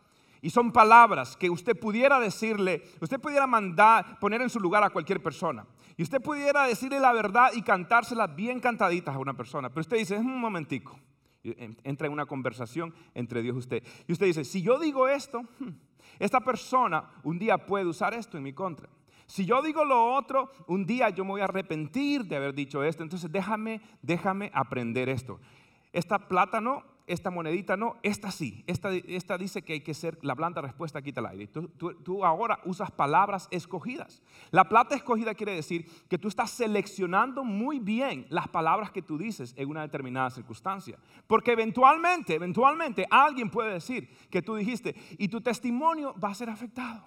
[0.42, 4.90] Y son palabras que usted pudiera decirle, usted pudiera mandar, poner en su lugar a
[4.90, 5.64] cualquier persona.
[5.96, 9.68] Y usted pudiera decirle la verdad y cantárselas bien cantaditas a una persona.
[9.68, 10.98] Pero usted dice, es un momentico.
[11.42, 13.84] Entra en una conversación entre Dios y usted.
[14.08, 15.70] Y usted dice, si yo digo esto, hmm,
[16.18, 18.88] esta persona un día puede usar esto en mi contra.
[19.26, 22.82] Si yo digo lo otro, un día yo me voy a arrepentir de haber dicho
[22.82, 23.02] esto.
[23.02, 25.38] Entonces déjame, déjame aprender esto.
[25.92, 30.34] Esta plátano esta monedita no, esta sí, esta, esta dice que hay que ser, la
[30.34, 31.46] blanda respuesta quita el aire.
[31.48, 34.22] Tú, tú, ahora usas palabras escogidas.
[34.50, 39.18] La plata escogida quiere decir que tú estás seleccionando muy bien las palabras que tú
[39.18, 40.98] dices en una determinada circunstancia.
[41.26, 46.48] Porque eventualmente, eventualmente alguien puede decir que tú dijiste y tu testimonio va a ser
[46.48, 47.06] afectado.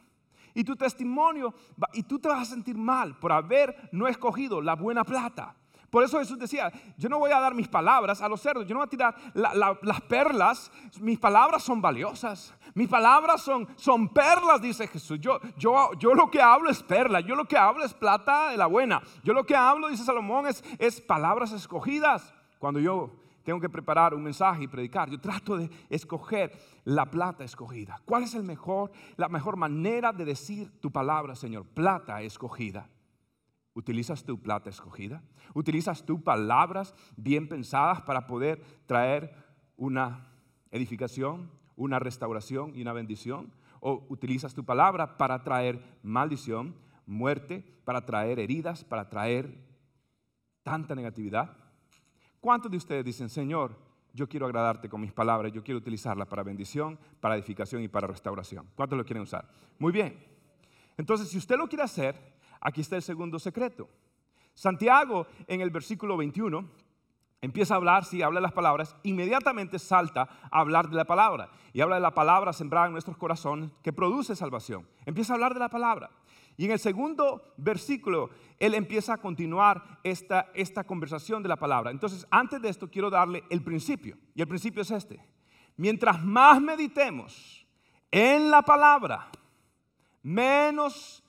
[0.54, 1.54] Y tu testimonio,
[1.94, 5.56] y tú te vas a sentir mal por haber no escogido la buena plata.
[5.90, 8.74] Por eso Jesús decía, yo no voy a dar mis palabras a los cerdos, yo
[8.74, 14.62] no voy a tirar las perlas, mis palabras son valiosas, mis palabras son, son perlas,
[14.62, 15.20] dice Jesús.
[15.20, 18.58] Yo, yo, yo lo que hablo es perla, yo lo que hablo es plata de
[18.58, 22.34] la buena, yo lo que hablo, dice Salomón, es, es palabras escogidas.
[22.60, 23.12] Cuando yo
[23.44, 26.52] tengo que preparar un mensaje y predicar, yo trato de escoger
[26.84, 28.02] la plata escogida.
[28.04, 31.66] ¿Cuál es el mejor, la mejor manera de decir tu palabra, Señor?
[31.66, 32.90] Plata escogida.
[33.78, 35.22] ¿Utilizas tu plata escogida?
[35.54, 39.32] ¿Utilizas tus palabras bien pensadas para poder traer
[39.76, 40.32] una
[40.72, 43.54] edificación, una restauración y una bendición?
[43.80, 46.74] ¿O utilizas tu palabra para traer maldición,
[47.06, 49.64] muerte, para traer heridas, para traer
[50.64, 51.56] tanta negatividad?
[52.40, 53.78] ¿Cuántos de ustedes dicen, Señor,
[54.12, 58.08] yo quiero agradarte con mis palabras, yo quiero utilizarlas para bendición, para edificación y para
[58.08, 58.66] restauración?
[58.74, 59.48] ¿Cuántos lo quieren usar?
[59.78, 60.18] Muy bien.
[60.98, 63.90] Entonces, si usted lo quiere hacer, Aquí está el segundo secreto.
[64.54, 66.68] Santiago en el versículo 21
[67.42, 71.50] empieza a hablar, si habla las palabras, inmediatamente salta a hablar de la palabra.
[71.74, 74.88] Y habla de la palabra sembrada en nuestros corazones que produce salvación.
[75.06, 76.10] Empieza a hablar de la palabra.
[76.58, 81.92] Y en el segundo versículo, él empieza a continuar esta, esta conversación de la palabra.
[81.92, 84.18] Entonces, antes de esto, quiero darle el principio.
[84.34, 85.24] Y el principio es este.
[85.76, 87.68] Mientras más meditemos
[88.10, 89.30] en la palabra,
[90.24, 91.24] menos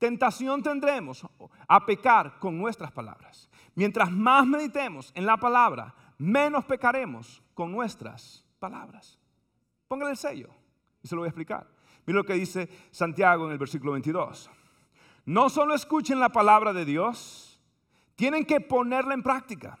[0.00, 1.24] tentación tendremos
[1.68, 3.48] a pecar con nuestras palabras.
[3.76, 9.18] Mientras más meditemos en la palabra, menos pecaremos con nuestras palabras.
[9.86, 10.48] Póngale el sello
[11.02, 11.68] y se lo voy a explicar.
[12.06, 14.50] Mira lo que dice Santiago en el versículo 22.
[15.26, 17.60] No solo escuchen la palabra de Dios,
[18.16, 19.78] tienen que ponerla en práctica.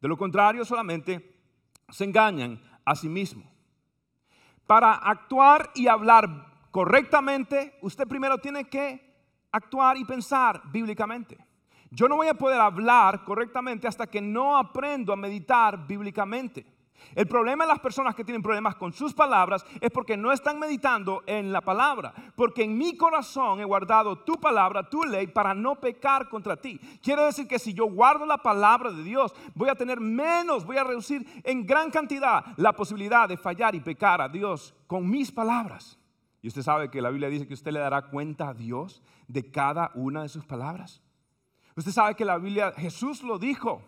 [0.00, 1.36] De lo contrario, solamente
[1.88, 3.48] se engañan a sí mismos.
[4.66, 9.09] Para actuar y hablar correctamente, usted primero tiene que
[9.52, 11.38] actuar y pensar bíblicamente.
[11.90, 16.64] Yo no voy a poder hablar correctamente hasta que no aprendo a meditar bíblicamente.
[17.14, 20.58] El problema de las personas que tienen problemas con sus palabras es porque no están
[20.58, 22.12] meditando en la palabra.
[22.36, 26.78] Porque en mi corazón he guardado tu palabra, tu ley, para no pecar contra ti.
[27.02, 30.76] Quiere decir que si yo guardo la palabra de Dios, voy a tener menos, voy
[30.76, 35.32] a reducir en gran cantidad la posibilidad de fallar y pecar a Dios con mis
[35.32, 35.99] palabras.
[36.42, 39.50] Y usted sabe que la Biblia dice que usted le dará cuenta a Dios de
[39.50, 41.02] cada una de sus palabras.
[41.76, 43.82] Usted sabe que la Biblia, Jesús lo dijo.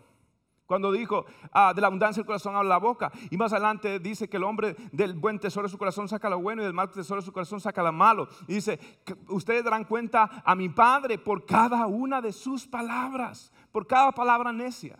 [0.65, 3.11] Cuando dijo, ah, de la abundancia del corazón habla la boca.
[3.29, 6.39] Y más adelante dice que el hombre del buen tesoro de su corazón saca lo
[6.39, 8.27] bueno y del mal tesoro de su corazón saca lo malo.
[8.47, 8.79] Y dice,
[9.27, 14.53] ustedes darán cuenta a mi Padre por cada una de sus palabras, por cada palabra
[14.53, 14.97] necia,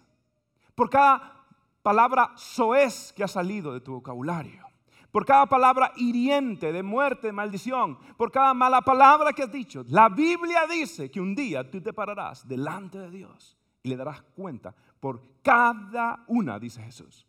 [0.76, 1.46] por cada
[1.82, 4.63] palabra soez que ha salido de tu vocabulario
[5.14, 9.86] por cada palabra hiriente de muerte, de maldición, por cada mala palabra que has dicho.
[9.90, 14.24] La Biblia dice que un día tú te pararás delante de Dios y le darás
[14.36, 17.28] cuenta por cada una, dice Jesús.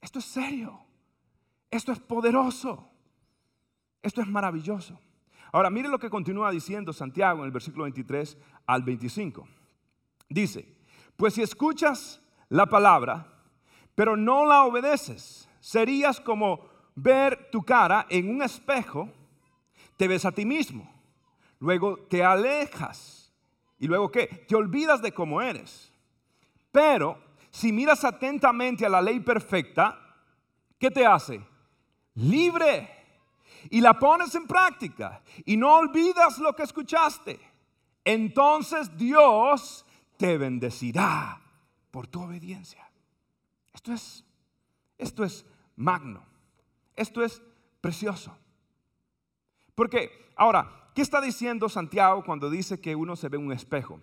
[0.00, 0.80] Esto es serio,
[1.70, 2.88] esto es poderoso,
[4.00, 4.98] esto es maravilloso.
[5.52, 9.46] Ahora, mire lo que continúa diciendo Santiago en el versículo 23 al 25.
[10.30, 10.66] Dice,
[11.14, 13.26] pues si escuchas la palabra,
[13.94, 19.08] pero no la obedeces, serías como ver tu cara en un espejo,
[19.96, 20.90] te ves a ti mismo.
[21.60, 23.32] Luego te alejas.
[23.78, 24.26] ¿Y luego qué?
[24.48, 25.92] Te olvidas de cómo eres.
[26.70, 27.18] Pero
[27.50, 29.98] si miras atentamente a la ley perfecta,
[30.78, 31.40] ¿qué te hace?
[32.14, 32.88] Libre.
[33.70, 35.22] Y la pones en práctica.
[35.44, 37.38] Y no olvidas lo que escuchaste.
[38.04, 41.40] Entonces Dios te bendecirá
[41.90, 42.90] por tu obediencia.
[43.72, 44.24] Esto es,
[44.98, 45.44] esto es
[45.76, 46.31] magno.
[46.96, 47.42] Esto es
[47.80, 48.36] precioso.
[49.74, 54.00] Porque, ahora, ¿qué está diciendo Santiago cuando dice que uno se ve en un espejo?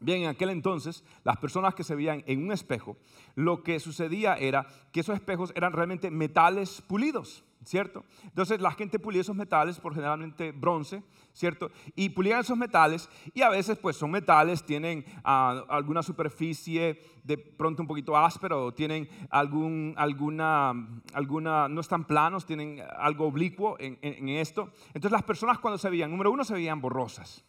[0.00, 2.96] Bien, en aquel entonces, las personas que se veían en un espejo,
[3.34, 7.44] lo que sucedía era que esos espejos eran realmente metales pulidos.
[7.64, 8.04] ¿cierto?
[8.24, 11.02] Entonces la gente pulía esos metales, por generalmente bronce,
[11.32, 11.70] ¿cierto?
[11.94, 17.38] Y pulían esos metales y a veces pues son metales, tienen ah, alguna superficie de
[17.38, 20.72] pronto un poquito áspera o tienen algún, alguna,
[21.14, 24.70] alguna, no están planos, tienen algo oblicuo en esto.
[24.88, 27.44] Entonces las personas cuando se veían, número uno, se veían borrosas.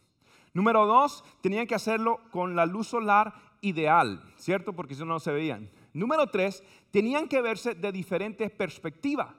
[0.54, 4.72] Número dos, tenían que hacerlo con la luz solar ideal, ¿cierto?
[4.72, 5.68] Porque si no, no se veían.
[5.92, 9.34] Número tres, tenían que verse de diferentes perspectivas.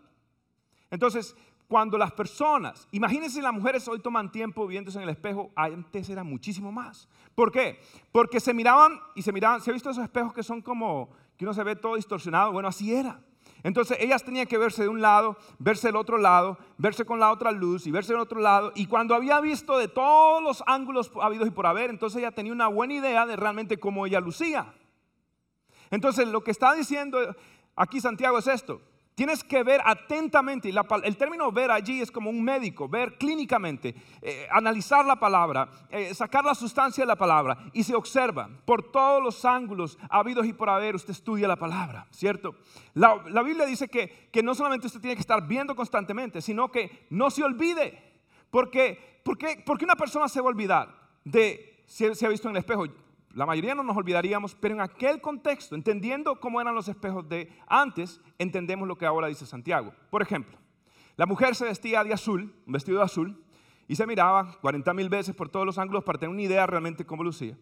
[0.92, 1.36] Entonces,
[1.68, 6.24] cuando las personas, imagínense las mujeres hoy toman tiempo viéndose en el espejo, antes era
[6.24, 7.08] muchísimo más.
[7.34, 7.80] ¿Por qué?
[8.12, 11.46] Porque se miraban y se miraban, ¿se ha visto esos espejos que son como, que
[11.46, 12.52] uno se ve todo distorsionado?
[12.52, 13.20] Bueno, así era.
[13.66, 17.32] Entonces ellas tenían que verse de un lado, verse del otro lado, verse con la
[17.32, 18.72] otra luz y verse del otro lado.
[18.76, 22.54] Y cuando había visto de todos los ángulos habidos y por haber, entonces ella tenía
[22.54, 24.72] una buena idea de realmente cómo ella lucía.
[25.90, 27.18] Entonces lo que está diciendo
[27.76, 28.84] aquí Santiago es esto.
[29.16, 33.96] Tienes que ver atentamente, y el término ver allí es como un médico, ver clínicamente,
[34.22, 38.50] eh, analizar la palabra, eh, sacar la sustancia de la palabra y se observa.
[38.66, 42.56] Por todos los ángulos habidos y por haber, usted estudia la palabra, ¿cierto?
[42.94, 47.08] La, Biblia dice que, que, no solamente usted tiene que estar viendo constantemente, sino que
[47.10, 48.04] no se olvide,
[48.52, 50.94] porque, porque, porque una persona se va a olvidar
[51.24, 52.86] de si se ha visto en el espejo,
[53.36, 57.52] la mayoría no nos olvidaríamos, pero en aquel contexto, entendiendo cómo eran los espejos de
[57.68, 59.94] antes, entendemos lo que ahora dice Santiago.
[60.10, 60.58] Por ejemplo,
[61.18, 63.44] la mujer se vestía de azul, un vestido de azul,
[63.90, 67.06] y se miraba 40 mil veces por todos los ángulos para tener una idea realmente
[67.06, 67.58] cómo lucía.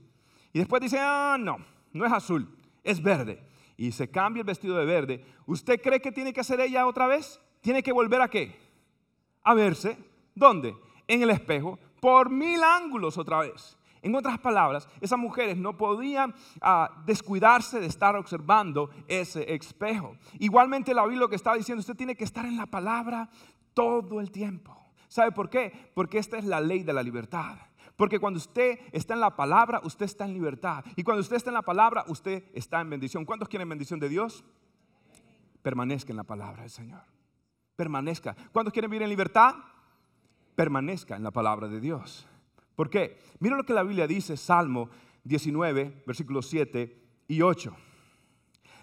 [0.54, 1.58] Y después dice, ah, no,
[1.92, 3.44] no es azul, es verde.
[3.76, 5.26] Y se cambia el vestido de verde.
[5.48, 7.42] ¿Usted cree que tiene que hacer ella otra vez?
[7.62, 8.56] ¿Tiene que volver a qué?
[9.42, 9.98] A verse.
[10.36, 10.76] ¿Dónde?
[11.08, 13.76] En el espejo, por mil ángulos otra vez.
[14.04, 20.18] En otras palabras, esas mujeres no podían ah, descuidarse de estar observando ese espejo.
[20.40, 23.30] Igualmente la Biblia lo que está diciendo, usted tiene que estar en la palabra
[23.74, 24.78] todo el tiempo.
[25.08, 25.92] ¿Sabe por qué?
[25.94, 27.56] Porque esta es la ley de la libertad.
[27.96, 30.84] Porque cuando usted está en la palabra, usted está en libertad.
[30.98, 33.24] Y cuando usted está en la palabra, usted está en bendición.
[33.24, 34.44] ¿Cuántos quieren bendición de Dios?
[35.62, 37.04] Permanezca en la palabra del Señor.
[37.78, 38.36] Permanezca.
[38.52, 39.56] ¿Cuántos quieren vivir en libertad?
[40.56, 42.28] Permanezca en la palabra de Dios.
[42.76, 43.20] ¿Por qué?
[43.40, 44.90] Mira lo que la Biblia dice, Salmo
[45.24, 47.76] 19, versículos 7 y 8.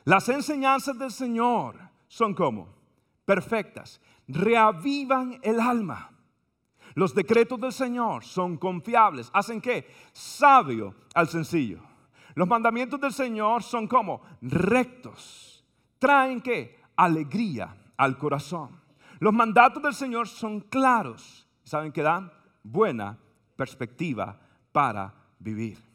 [0.04, 1.76] Las enseñanzas del Señor
[2.08, 2.68] son como
[3.24, 6.10] perfectas, reavivan el alma.
[6.94, 9.30] Los decretos del Señor son confiables.
[9.32, 9.88] ¿Hacen qué?
[10.12, 11.80] Sabio al sencillo.
[12.34, 15.64] Los mandamientos del Señor son como rectos.
[15.98, 16.80] ¿Traen qué?
[16.96, 18.80] Alegría al corazón.
[19.20, 21.46] Los mandatos del Señor son claros.
[21.62, 22.32] ¿Saben qué dan?
[22.62, 23.18] Buena
[23.60, 24.40] perspectiva
[24.72, 25.89] para vivir.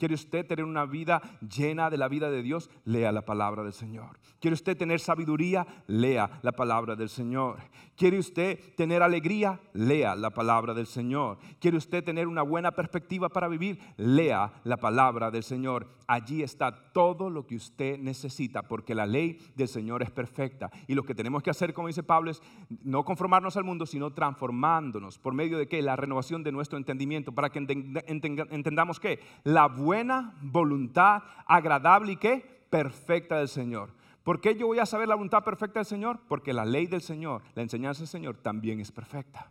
[0.00, 2.70] ¿Quiere usted tener una vida llena de la vida de Dios?
[2.86, 4.18] Lea la palabra del Señor.
[4.40, 5.66] ¿Quiere usted tener sabiduría?
[5.88, 7.58] Lea la palabra del Señor.
[7.98, 9.60] ¿Quiere usted tener alegría?
[9.74, 11.36] Lea la palabra del Señor.
[11.60, 13.78] ¿Quiere usted tener una buena perspectiva para vivir?
[13.98, 15.86] Lea la palabra del Señor.
[16.06, 20.70] Allí está todo lo que usted necesita, porque la ley del Señor es perfecta.
[20.88, 22.42] Y lo que tenemos que hacer, como dice Pablo, es
[22.82, 25.82] no conformarnos al mundo, sino transformándonos por medio de qué?
[25.82, 29.89] La renovación de nuestro entendimiento, para que entendamos que la buena
[30.40, 32.66] voluntad, agradable y qué?
[32.70, 33.90] Perfecta del Señor.
[34.22, 36.20] ¿Por qué yo voy a saber la voluntad perfecta del Señor?
[36.28, 39.50] Porque la ley del Señor, la enseñanza del Señor también es perfecta.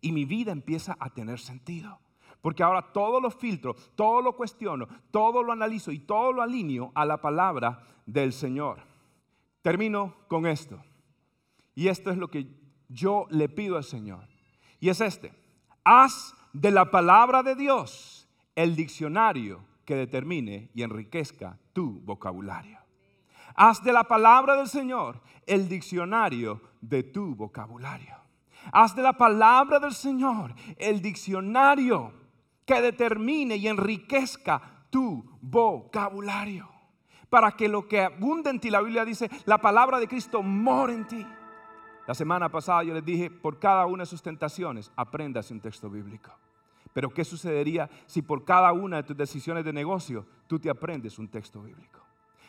[0.00, 1.98] Y mi vida empieza a tener sentido.
[2.40, 6.90] Porque ahora todo lo filtro, todo lo cuestiono, todo lo analizo y todo lo alineo
[6.94, 8.80] a la palabra del Señor.
[9.62, 10.82] Termino con esto.
[11.74, 12.48] Y esto es lo que
[12.88, 14.26] yo le pido al Señor.
[14.80, 15.32] Y es este.
[15.84, 18.11] Haz de la palabra de Dios
[18.54, 22.78] el diccionario que determine y enriquezca tu vocabulario.
[23.54, 28.16] Haz de la palabra del Señor el diccionario de tu vocabulario.
[28.72, 32.12] Haz de la palabra del Señor el diccionario
[32.64, 36.68] que determine y enriquezca tu vocabulario.
[37.28, 40.92] Para que lo que abunde en ti, la Biblia dice, la palabra de Cristo mora
[40.92, 41.26] en ti.
[42.06, 45.88] La semana pasada yo les dije, por cada una de sus tentaciones, aprendas un texto
[45.88, 46.30] bíblico.
[46.92, 51.18] Pero ¿qué sucedería si por cada una de tus decisiones de negocio tú te aprendes
[51.18, 52.02] un texto bíblico?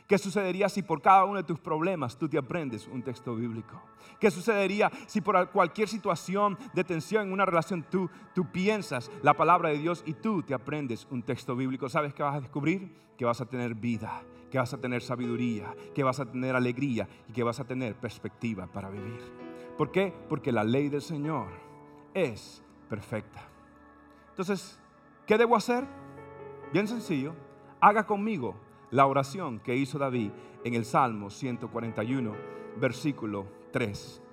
[0.07, 3.81] ¿Qué sucedería si por cada uno de tus problemas tú te aprendes un texto bíblico?
[4.19, 9.33] ¿Qué sucedería si por cualquier situación de tensión en una relación tú, tú piensas la
[9.33, 11.87] palabra de Dios y tú te aprendes un texto bíblico?
[11.87, 12.93] ¿Sabes qué vas a descubrir?
[13.17, 14.21] Que vas a tener vida,
[14.51, 17.95] que vas a tener sabiduría, que vas a tener alegría y que vas a tener
[17.95, 19.21] perspectiva para vivir.
[19.77, 20.13] ¿Por qué?
[20.27, 21.47] Porque la ley del Señor
[22.13, 23.53] es perfecta.
[24.34, 24.79] Entonces,
[25.27, 25.86] ¿qué debo hacer?
[26.71, 27.36] Bien sencillo,
[27.79, 28.55] haga conmigo
[28.89, 30.31] la oración que hizo David
[30.63, 32.34] en el Salmo 141,
[32.77, 34.23] versículo 3.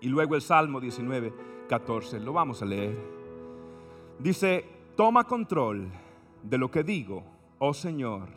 [0.00, 1.34] Y luego el Salmo 19,
[1.68, 2.18] 14.
[2.20, 2.96] Lo vamos a leer.
[4.18, 4.64] Dice,
[4.96, 5.90] toma control
[6.42, 7.22] de lo que digo,
[7.58, 8.30] oh Señor,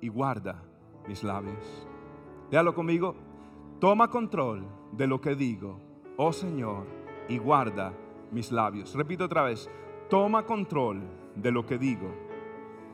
[0.00, 0.62] y guarda
[1.06, 1.86] mis labios.
[2.50, 3.14] Léalo conmigo.
[3.78, 5.78] Toma control de lo que digo,
[6.16, 6.86] oh Señor,
[7.28, 7.92] y guarda
[8.30, 8.94] mis labios.
[8.94, 9.68] Repito otra vez.
[10.08, 11.02] Toma control
[11.34, 12.08] de lo que digo,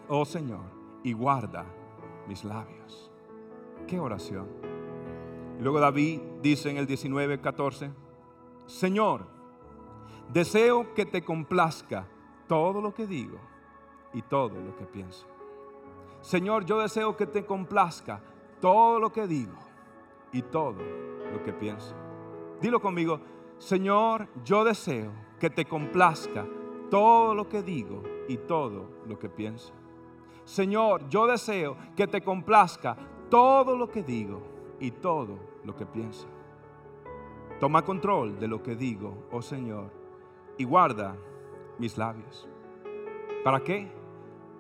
[0.09, 0.65] oh Señor,
[1.03, 1.67] y guarda
[2.27, 3.11] mis labios.
[3.87, 4.49] Qué oración.
[5.61, 7.91] Luego David dice en el 19, 14,
[8.65, 9.27] Señor,
[10.33, 12.09] deseo que te complazca
[12.49, 13.39] todo lo que digo
[14.15, 15.27] y todo lo que pienso.
[16.23, 18.23] Señor, yo deseo que te complazca
[18.61, 19.59] todo lo que digo
[20.33, 20.79] y todo
[21.31, 21.95] lo que pienso.
[22.61, 23.21] Dilo conmigo,
[23.59, 26.47] Señor, yo deseo que te complazca
[26.93, 29.73] todo lo que digo y todo lo que pienso.
[30.45, 32.95] Señor, yo deseo que te complazca
[33.31, 34.43] todo lo que digo
[34.79, 36.29] y todo lo que pienso.
[37.59, 39.91] Toma control de lo que digo, oh Señor,
[40.59, 41.17] y guarda
[41.79, 42.47] mis labios.
[43.43, 43.91] ¿Para qué?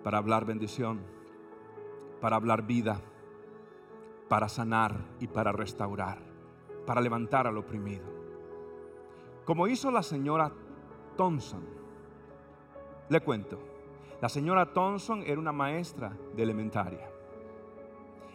[0.03, 1.03] Para hablar bendición,
[2.23, 2.99] para hablar vida,
[4.31, 6.23] para sanar y para restaurar,
[6.87, 8.07] para levantar al oprimido.
[9.45, 10.51] Como hizo la señora
[11.19, 11.82] Thompson,
[13.13, 13.59] le cuento,
[14.21, 17.09] la señora Thompson era una maestra de elementaria.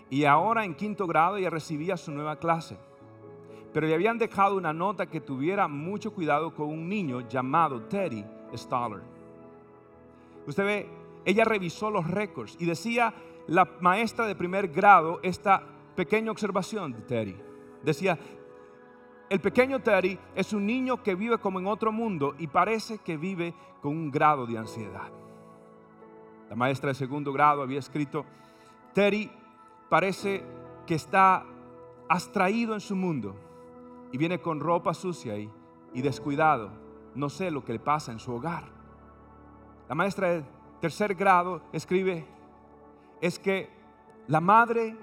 [0.10, 2.78] Y ahora en quinto grado ella recibía su nueva clase.
[3.74, 8.24] Pero le habían dejado una nota que tuviera mucho cuidado con un niño llamado Teddy
[8.54, 9.02] Stoller.
[10.46, 10.90] Usted ve,
[11.26, 13.14] ella revisó los récords y decía
[13.48, 15.62] la maestra de primer grado esta
[15.96, 17.36] pequeña observación de Teddy.
[17.84, 18.18] Decía,
[19.30, 23.18] el pequeño Teddy es un niño que vive como en otro mundo y parece que
[23.18, 25.12] vive con un grado de ansiedad.
[26.50, 28.26] La maestra de segundo grado había escrito,
[28.94, 29.30] Teddy
[29.90, 30.44] parece
[30.86, 31.46] que está
[32.08, 33.36] abstraído en su mundo
[34.14, 35.50] y viene con ropa sucia y,
[35.94, 36.72] y descuidado.
[37.14, 38.64] No sé lo que le pasa en su hogar.
[39.90, 40.44] La maestra de
[40.80, 42.26] tercer grado escribe,
[43.20, 43.70] es que
[44.28, 44.96] la madre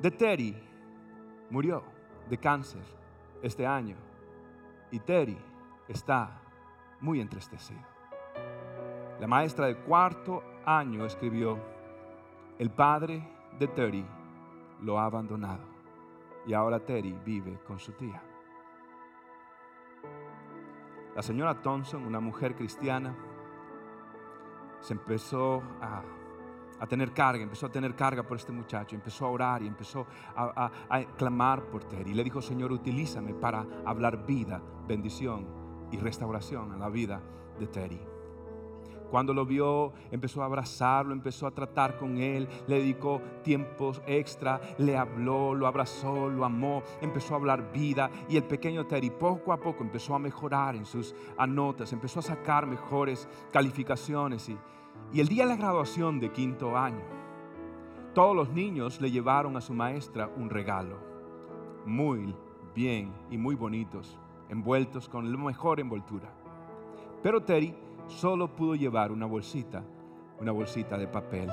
[0.00, 0.54] de Terry
[1.50, 1.82] murió
[2.28, 2.95] de cáncer
[3.42, 3.96] este año
[4.90, 5.38] y Terry
[5.88, 6.40] está
[7.00, 7.80] muy entristecido.
[9.20, 11.58] La maestra de cuarto año escribió,
[12.58, 13.26] el padre
[13.58, 14.06] de Terry
[14.82, 15.64] lo ha abandonado
[16.46, 18.22] y ahora Terry vive con su tía.
[21.14, 23.16] La señora Thompson, una mujer cristiana,
[24.80, 26.02] se empezó a,
[26.86, 30.70] tener carga, empezó a tener carga por este muchacho, empezó a orar y empezó a,
[30.90, 32.12] a clamar por Terry.
[32.12, 35.46] Le dijo, Señor, utilízame para hablar vida, bendición
[35.90, 37.22] y restauración a la vida
[37.58, 38.16] de Terry.
[39.10, 44.60] Cuando lo vio, empezó a abrazarlo, empezó a tratar con él, le dedicó tiempos extra,
[44.78, 49.52] le habló, lo abrazó, lo amó, empezó a hablar vida y el pequeño Terry poco
[49.52, 54.58] a poco empezó a mejorar en sus anotas, empezó a sacar mejores calificaciones y,
[55.12, 57.04] y el día de la graduación de quinto año,
[58.12, 60.98] todos los niños le llevaron a su maestra un regalo,
[61.84, 62.34] muy
[62.74, 64.18] bien y muy bonitos,
[64.48, 66.28] envueltos con la mejor envoltura.
[67.22, 67.74] Pero Terry
[68.08, 69.84] solo pudo llevar una bolsita,
[70.40, 71.50] una bolsita de papel.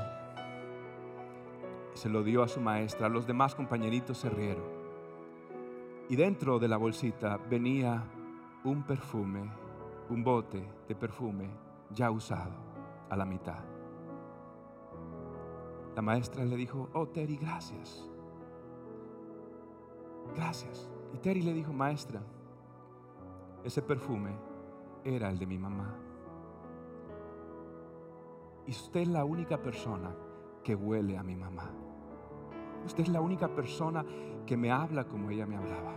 [1.93, 4.65] Se lo dio a su maestra, los demás compañeritos se rieron.
[6.09, 8.03] Y dentro de la bolsita venía
[8.63, 9.49] un perfume,
[10.09, 11.49] un bote de perfume
[11.91, 12.72] ya usado
[13.09, 13.63] a la mitad.
[15.95, 18.09] La maestra le dijo, oh Terry, gracias.
[20.35, 20.89] Gracias.
[21.13, 22.21] Y Terry le dijo, maestra,
[23.63, 24.31] ese perfume
[25.03, 25.95] era el de mi mamá.
[28.65, 30.15] Y usted es la única persona
[30.63, 31.69] que huele a mi mamá.
[32.85, 34.05] Usted es la única persona
[34.45, 35.93] que me habla como ella me hablaba.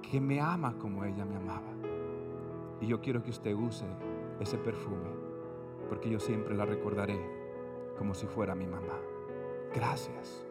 [0.00, 1.72] Que me ama como ella me amaba.
[2.80, 3.86] Y yo quiero que usted use
[4.40, 5.21] ese perfume.
[5.88, 7.20] Porque yo siempre la recordaré
[7.98, 8.98] como si fuera mi mamá.
[9.74, 10.46] Gracias.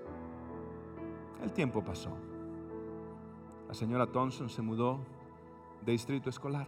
[1.42, 2.12] El tiempo pasó.
[3.68, 5.00] La señora Thompson se mudó
[5.82, 6.68] de distrito escolar.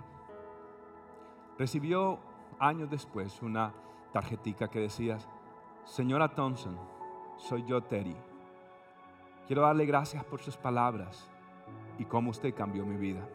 [1.57, 2.19] Recibió
[2.59, 3.73] años después una
[4.11, 5.17] tarjetica que decía,
[5.83, 6.77] señora Thompson,
[7.37, 8.15] soy yo Terry.
[9.47, 11.29] Quiero darle gracias por sus palabras
[11.97, 13.27] y cómo usted cambió mi vida.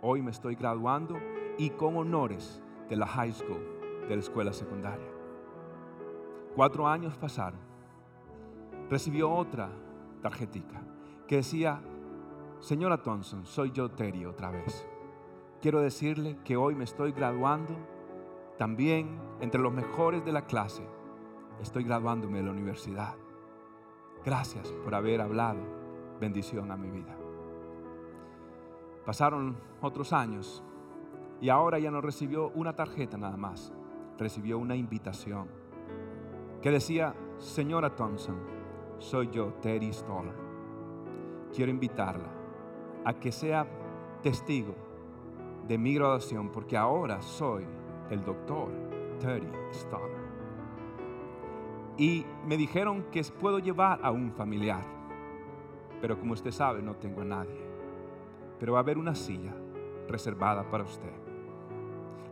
[0.00, 1.16] Hoy me estoy graduando
[1.58, 3.73] y con honores de la high school,
[4.08, 5.08] de la escuela secundaria.
[6.54, 7.60] Cuatro años pasaron.
[8.88, 9.70] Recibió otra
[10.22, 10.82] tarjetica
[11.26, 11.80] que decía,
[12.60, 14.86] señora Thompson, soy yo Terry otra vez.
[15.60, 17.74] Quiero decirle que hoy me estoy graduando
[18.58, 20.86] también entre los mejores de la clase,
[21.60, 23.14] estoy graduándome de la universidad.
[24.24, 25.60] Gracias por haber hablado
[26.20, 27.16] bendición a mi vida.
[29.04, 30.62] Pasaron otros años
[31.40, 33.72] y ahora ya no recibió una tarjeta nada más,
[34.18, 35.48] recibió una invitación
[36.62, 38.36] que decía, señora Thompson,
[38.98, 40.34] soy yo, Terry Stoller.
[41.52, 42.30] Quiero invitarla
[43.04, 43.66] a que sea
[44.22, 44.74] testigo
[45.68, 47.66] de mi graduación porque ahora soy
[48.10, 48.70] el doctor
[49.20, 50.24] Terry Stoller.
[51.96, 54.84] Y me dijeron que puedo llevar a un familiar.
[56.00, 57.60] Pero como usted sabe, no tengo a nadie.
[58.58, 59.54] Pero va a haber una silla
[60.08, 61.23] reservada para usted.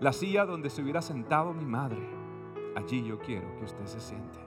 [0.02, 2.02] La silla donde se hubiera sentado mi madre.
[2.74, 4.40] Allí yo quiero que usted se siente.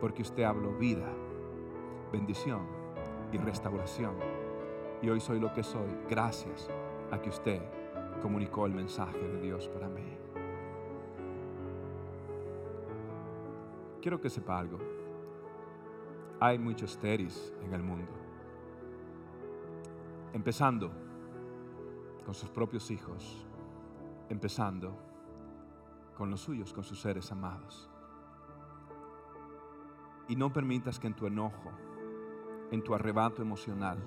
[0.00, 1.12] Porque usted habló vida,
[2.12, 2.68] bendición
[3.32, 4.14] y restauración.
[5.02, 6.70] Y hoy soy lo que soy gracias
[7.10, 7.60] a que usted
[8.22, 10.04] comunicó el mensaje de Dios para mí.
[14.00, 14.78] Quiero que sepa algo.
[16.38, 18.12] Hay muchos teris en el mundo.
[20.32, 20.92] Empezando
[22.24, 23.49] con sus propios hijos.
[24.30, 24.96] Empezando
[26.16, 27.90] con los suyos, con sus seres amados.
[30.28, 31.70] Y no permitas que en tu enojo,
[32.70, 33.98] en tu arrebato emocional,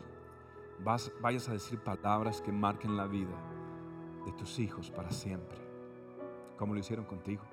[1.21, 3.35] vayas a decir palabras que marquen la vida
[4.25, 5.57] de tus hijos para siempre,
[6.57, 7.43] como lo hicieron contigo.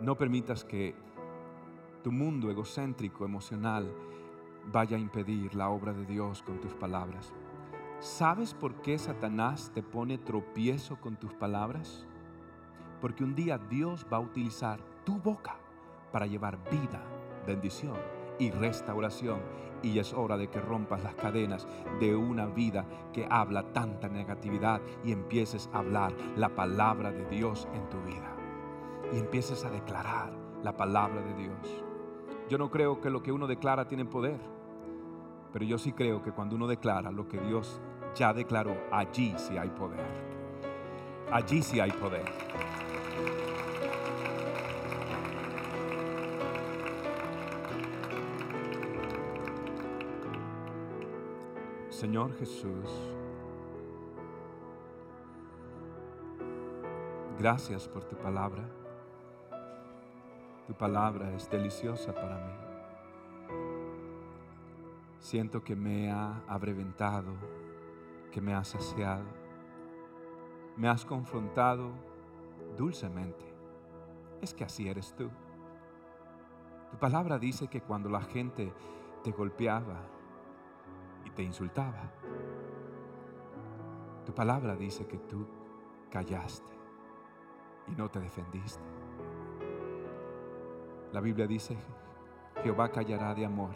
[0.00, 0.94] No permitas que
[2.02, 3.92] tu mundo egocéntrico, emocional,
[4.70, 7.34] vaya a impedir la obra de Dios con tus palabras.
[8.00, 12.06] ¿Sabes por qué Satanás te pone tropiezo con tus palabras?
[13.00, 15.56] Porque un día Dios va a utilizar tu boca
[16.12, 17.02] para llevar vida,
[17.44, 17.96] bendición
[18.38, 19.40] y restauración.
[19.82, 21.66] Y es hora de que rompas las cadenas
[21.98, 27.66] de una vida que habla tanta negatividad y empieces a hablar la palabra de Dios
[27.74, 28.32] en tu vida.
[29.12, 30.32] Y empieces a declarar
[30.62, 31.84] la palabra de Dios.
[32.48, 34.38] Yo no creo que lo que uno declara tiene poder,
[35.52, 37.80] pero yo sí creo que cuando uno declara lo que Dios
[38.18, 40.04] ya declaró, allí sí hay poder.
[41.30, 42.24] Allí sí hay poder.
[51.90, 52.90] Señor Jesús,
[57.38, 58.64] gracias por tu palabra.
[60.66, 62.52] Tu palabra es deliciosa para mí.
[65.20, 67.32] Siento que me ha abreventado,
[68.30, 69.24] que me ha saciado.
[70.76, 71.90] Me has confrontado
[72.76, 73.44] dulcemente.
[74.40, 75.30] Es que así eres tú.
[76.90, 78.72] Tu palabra dice que cuando la gente
[79.22, 80.00] te golpeaba,
[81.38, 82.10] te insultaba.
[84.26, 85.46] Tu palabra dice que tú
[86.10, 86.72] callaste
[87.86, 88.82] y no te defendiste.
[91.12, 91.76] La Biblia dice,
[92.64, 93.70] Jehová callará de amor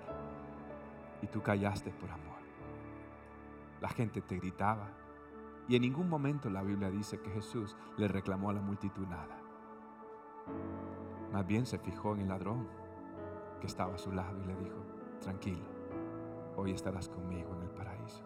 [1.22, 2.31] y tú callaste por amor.
[3.82, 4.92] La gente te gritaba
[5.66, 9.36] y en ningún momento la Biblia dice que Jesús le reclamó a la multitud nada.
[11.32, 12.68] Más bien se fijó en el ladrón
[13.60, 14.76] que estaba a su lado y le dijo,
[15.20, 15.64] tranquilo,
[16.54, 18.22] hoy estarás conmigo en el paraíso.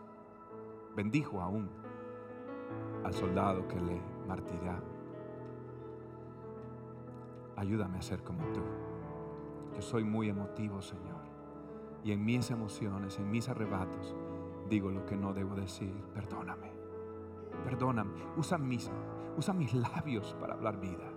[0.94, 1.70] Bendijo aún
[3.02, 3.98] al soldado que le
[4.28, 4.78] martirá.
[7.56, 8.60] Ayúdame a ser como tú.
[9.74, 11.24] Yo soy muy emotivo, Señor.
[12.04, 14.14] Y en mis emociones, en mis arrebatos,
[14.68, 15.94] digo lo que no debo decir.
[16.14, 16.70] Perdóname.
[17.64, 18.24] Perdóname.
[18.36, 18.90] Usa mis,
[19.36, 21.10] usa mis labios para hablar vida.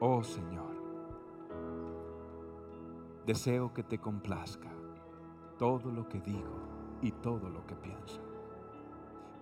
[0.00, 0.76] Oh Señor,
[3.24, 4.68] deseo que te complazca
[5.58, 8.20] todo lo que digo y todo lo que pienso.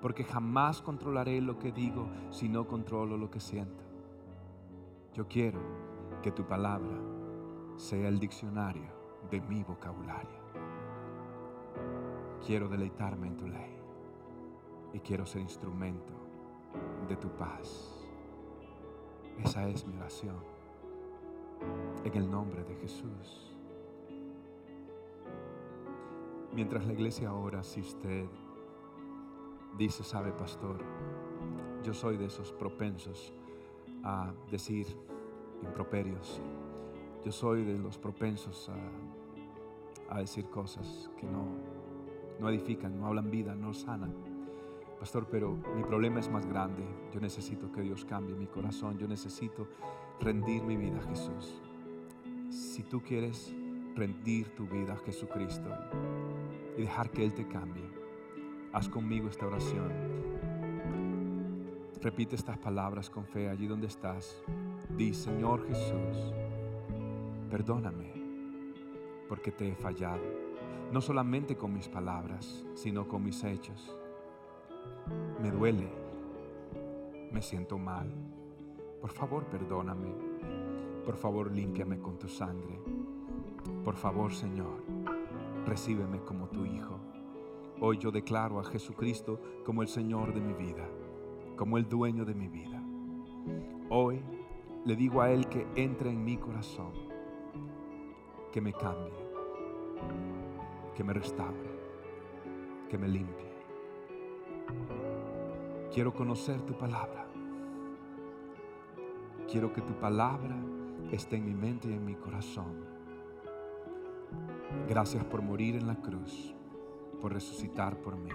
[0.01, 3.83] Porque jamás controlaré lo que digo si no controlo lo que siento.
[5.12, 5.61] Yo quiero
[6.22, 7.01] que tu palabra
[7.77, 8.93] sea el diccionario
[9.31, 10.44] de mi vocabulario.
[12.47, 13.75] Quiero deleitarme en tu ley
[14.93, 16.13] y quiero ser instrumento
[17.09, 18.07] de tu paz.
[19.43, 20.37] Esa es mi oración.
[22.05, 23.57] En el nombre de Jesús.
[26.53, 28.27] Mientras la iglesia ora, si usted
[29.77, 30.79] dice, sabe pastor,
[31.83, 33.33] yo soy de esos propensos
[34.05, 34.87] a decir
[35.63, 36.41] improperios.
[37.25, 38.71] Yo soy de los propensos
[40.11, 41.74] a, decir cosas que no,
[42.41, 44.14] no edifican, no hablan vida, no sanan.
[44.99, 46.82] Pastor, pero mi problema es más grande.
[47.12, 48.99] Yo necesito que Dios cambie mi corazón.
[48.99, 49.68] Yo necesito
[50.20, 51.61] rendir mi vida a Jesús.
[52.51, 53.55] Si tú quieres
[53.95, 55.68] rendir tu vida a Jesucristo
[56.76, 57.85] y dejar que Él te cambie,
[58.72, 59.93] haz conmigo esta oración.
[62.01, 64.43] Repite estas palabras con fe allí donde estás.
[64.97, 66.35] Di, Señor Jesús,
[67.51, 68.12] perdóname
[69.28, 70.22] porque te he fallado,
[70.95, 73.99] no solamente con mis palabras, sino con mis hechos.
[75.43, 75.91] Me duele,
[77.33, 78.09] me siento mal.
[79.01, 80.15] Por favor, perdóname.
[81.05, 82.79] Por favor, límpiame con tu sangre.
[83.85, 84.85] Por favor, Señor,
[85.67, 87.01] recíbeme como tu Hijo.
[87.81, 90.89] Hoy yo declaro a Jesucristo como el Señor de mi vida,
[91.57, 92.81] como el dueño de mi vida.
[93.91, 94.23] Hoy
[94.85, 96.93] le digo a Él que entre en mi corazón,
[98.53, 99.25] que me cambie.
[100.95, 101.71] Que me restaure,
[102.89, 103.53] que me limpie.
[105.93, 107.27] Quiero conocer tu palabra.
[109.51, 110.57] Quiero que tu palabra
[111.13, 112.85] esté en mi mente y en mi corazón.
[114.89, 116.55] Gracias por morir en la cruz,
[117.21, 118.31] por resucitar por mí.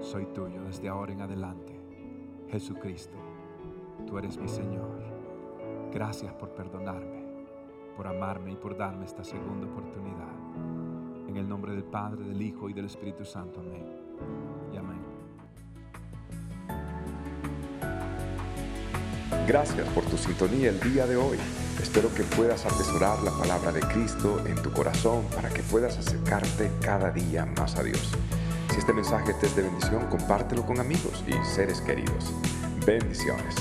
[0.00, 1.80] Soy tuyo desde ahora en adelante.
[2.48, 3.16] Jesucristo,
[4.06, 5.02] tú eres mi Señor.
[5.92, 7.25] Gracias por perdonarme,
[7.96, 10.34] por amarme y por darme esta segunda oportunidad.
[11.28, 13.60] En el nombre del Padre, del Hijo y del Espíritu Santo.
[13.60, 13.86] Amén.
[14.72, 15.00] Y amén.
[19.46, 21.38] Gracias por tu sintonía el día de hoy.
[21.80, 26.70] Espero que puedas atesorar la palabra de Cristo en tu corazón para que puedas acercarte
[26.80, 28.12] cada día más a Dios.
[28.70, 32.32] Si este mensaje te es de bendición, compártelo con amigos y seres queridos.
[32.84, 33.54] Bendiciones.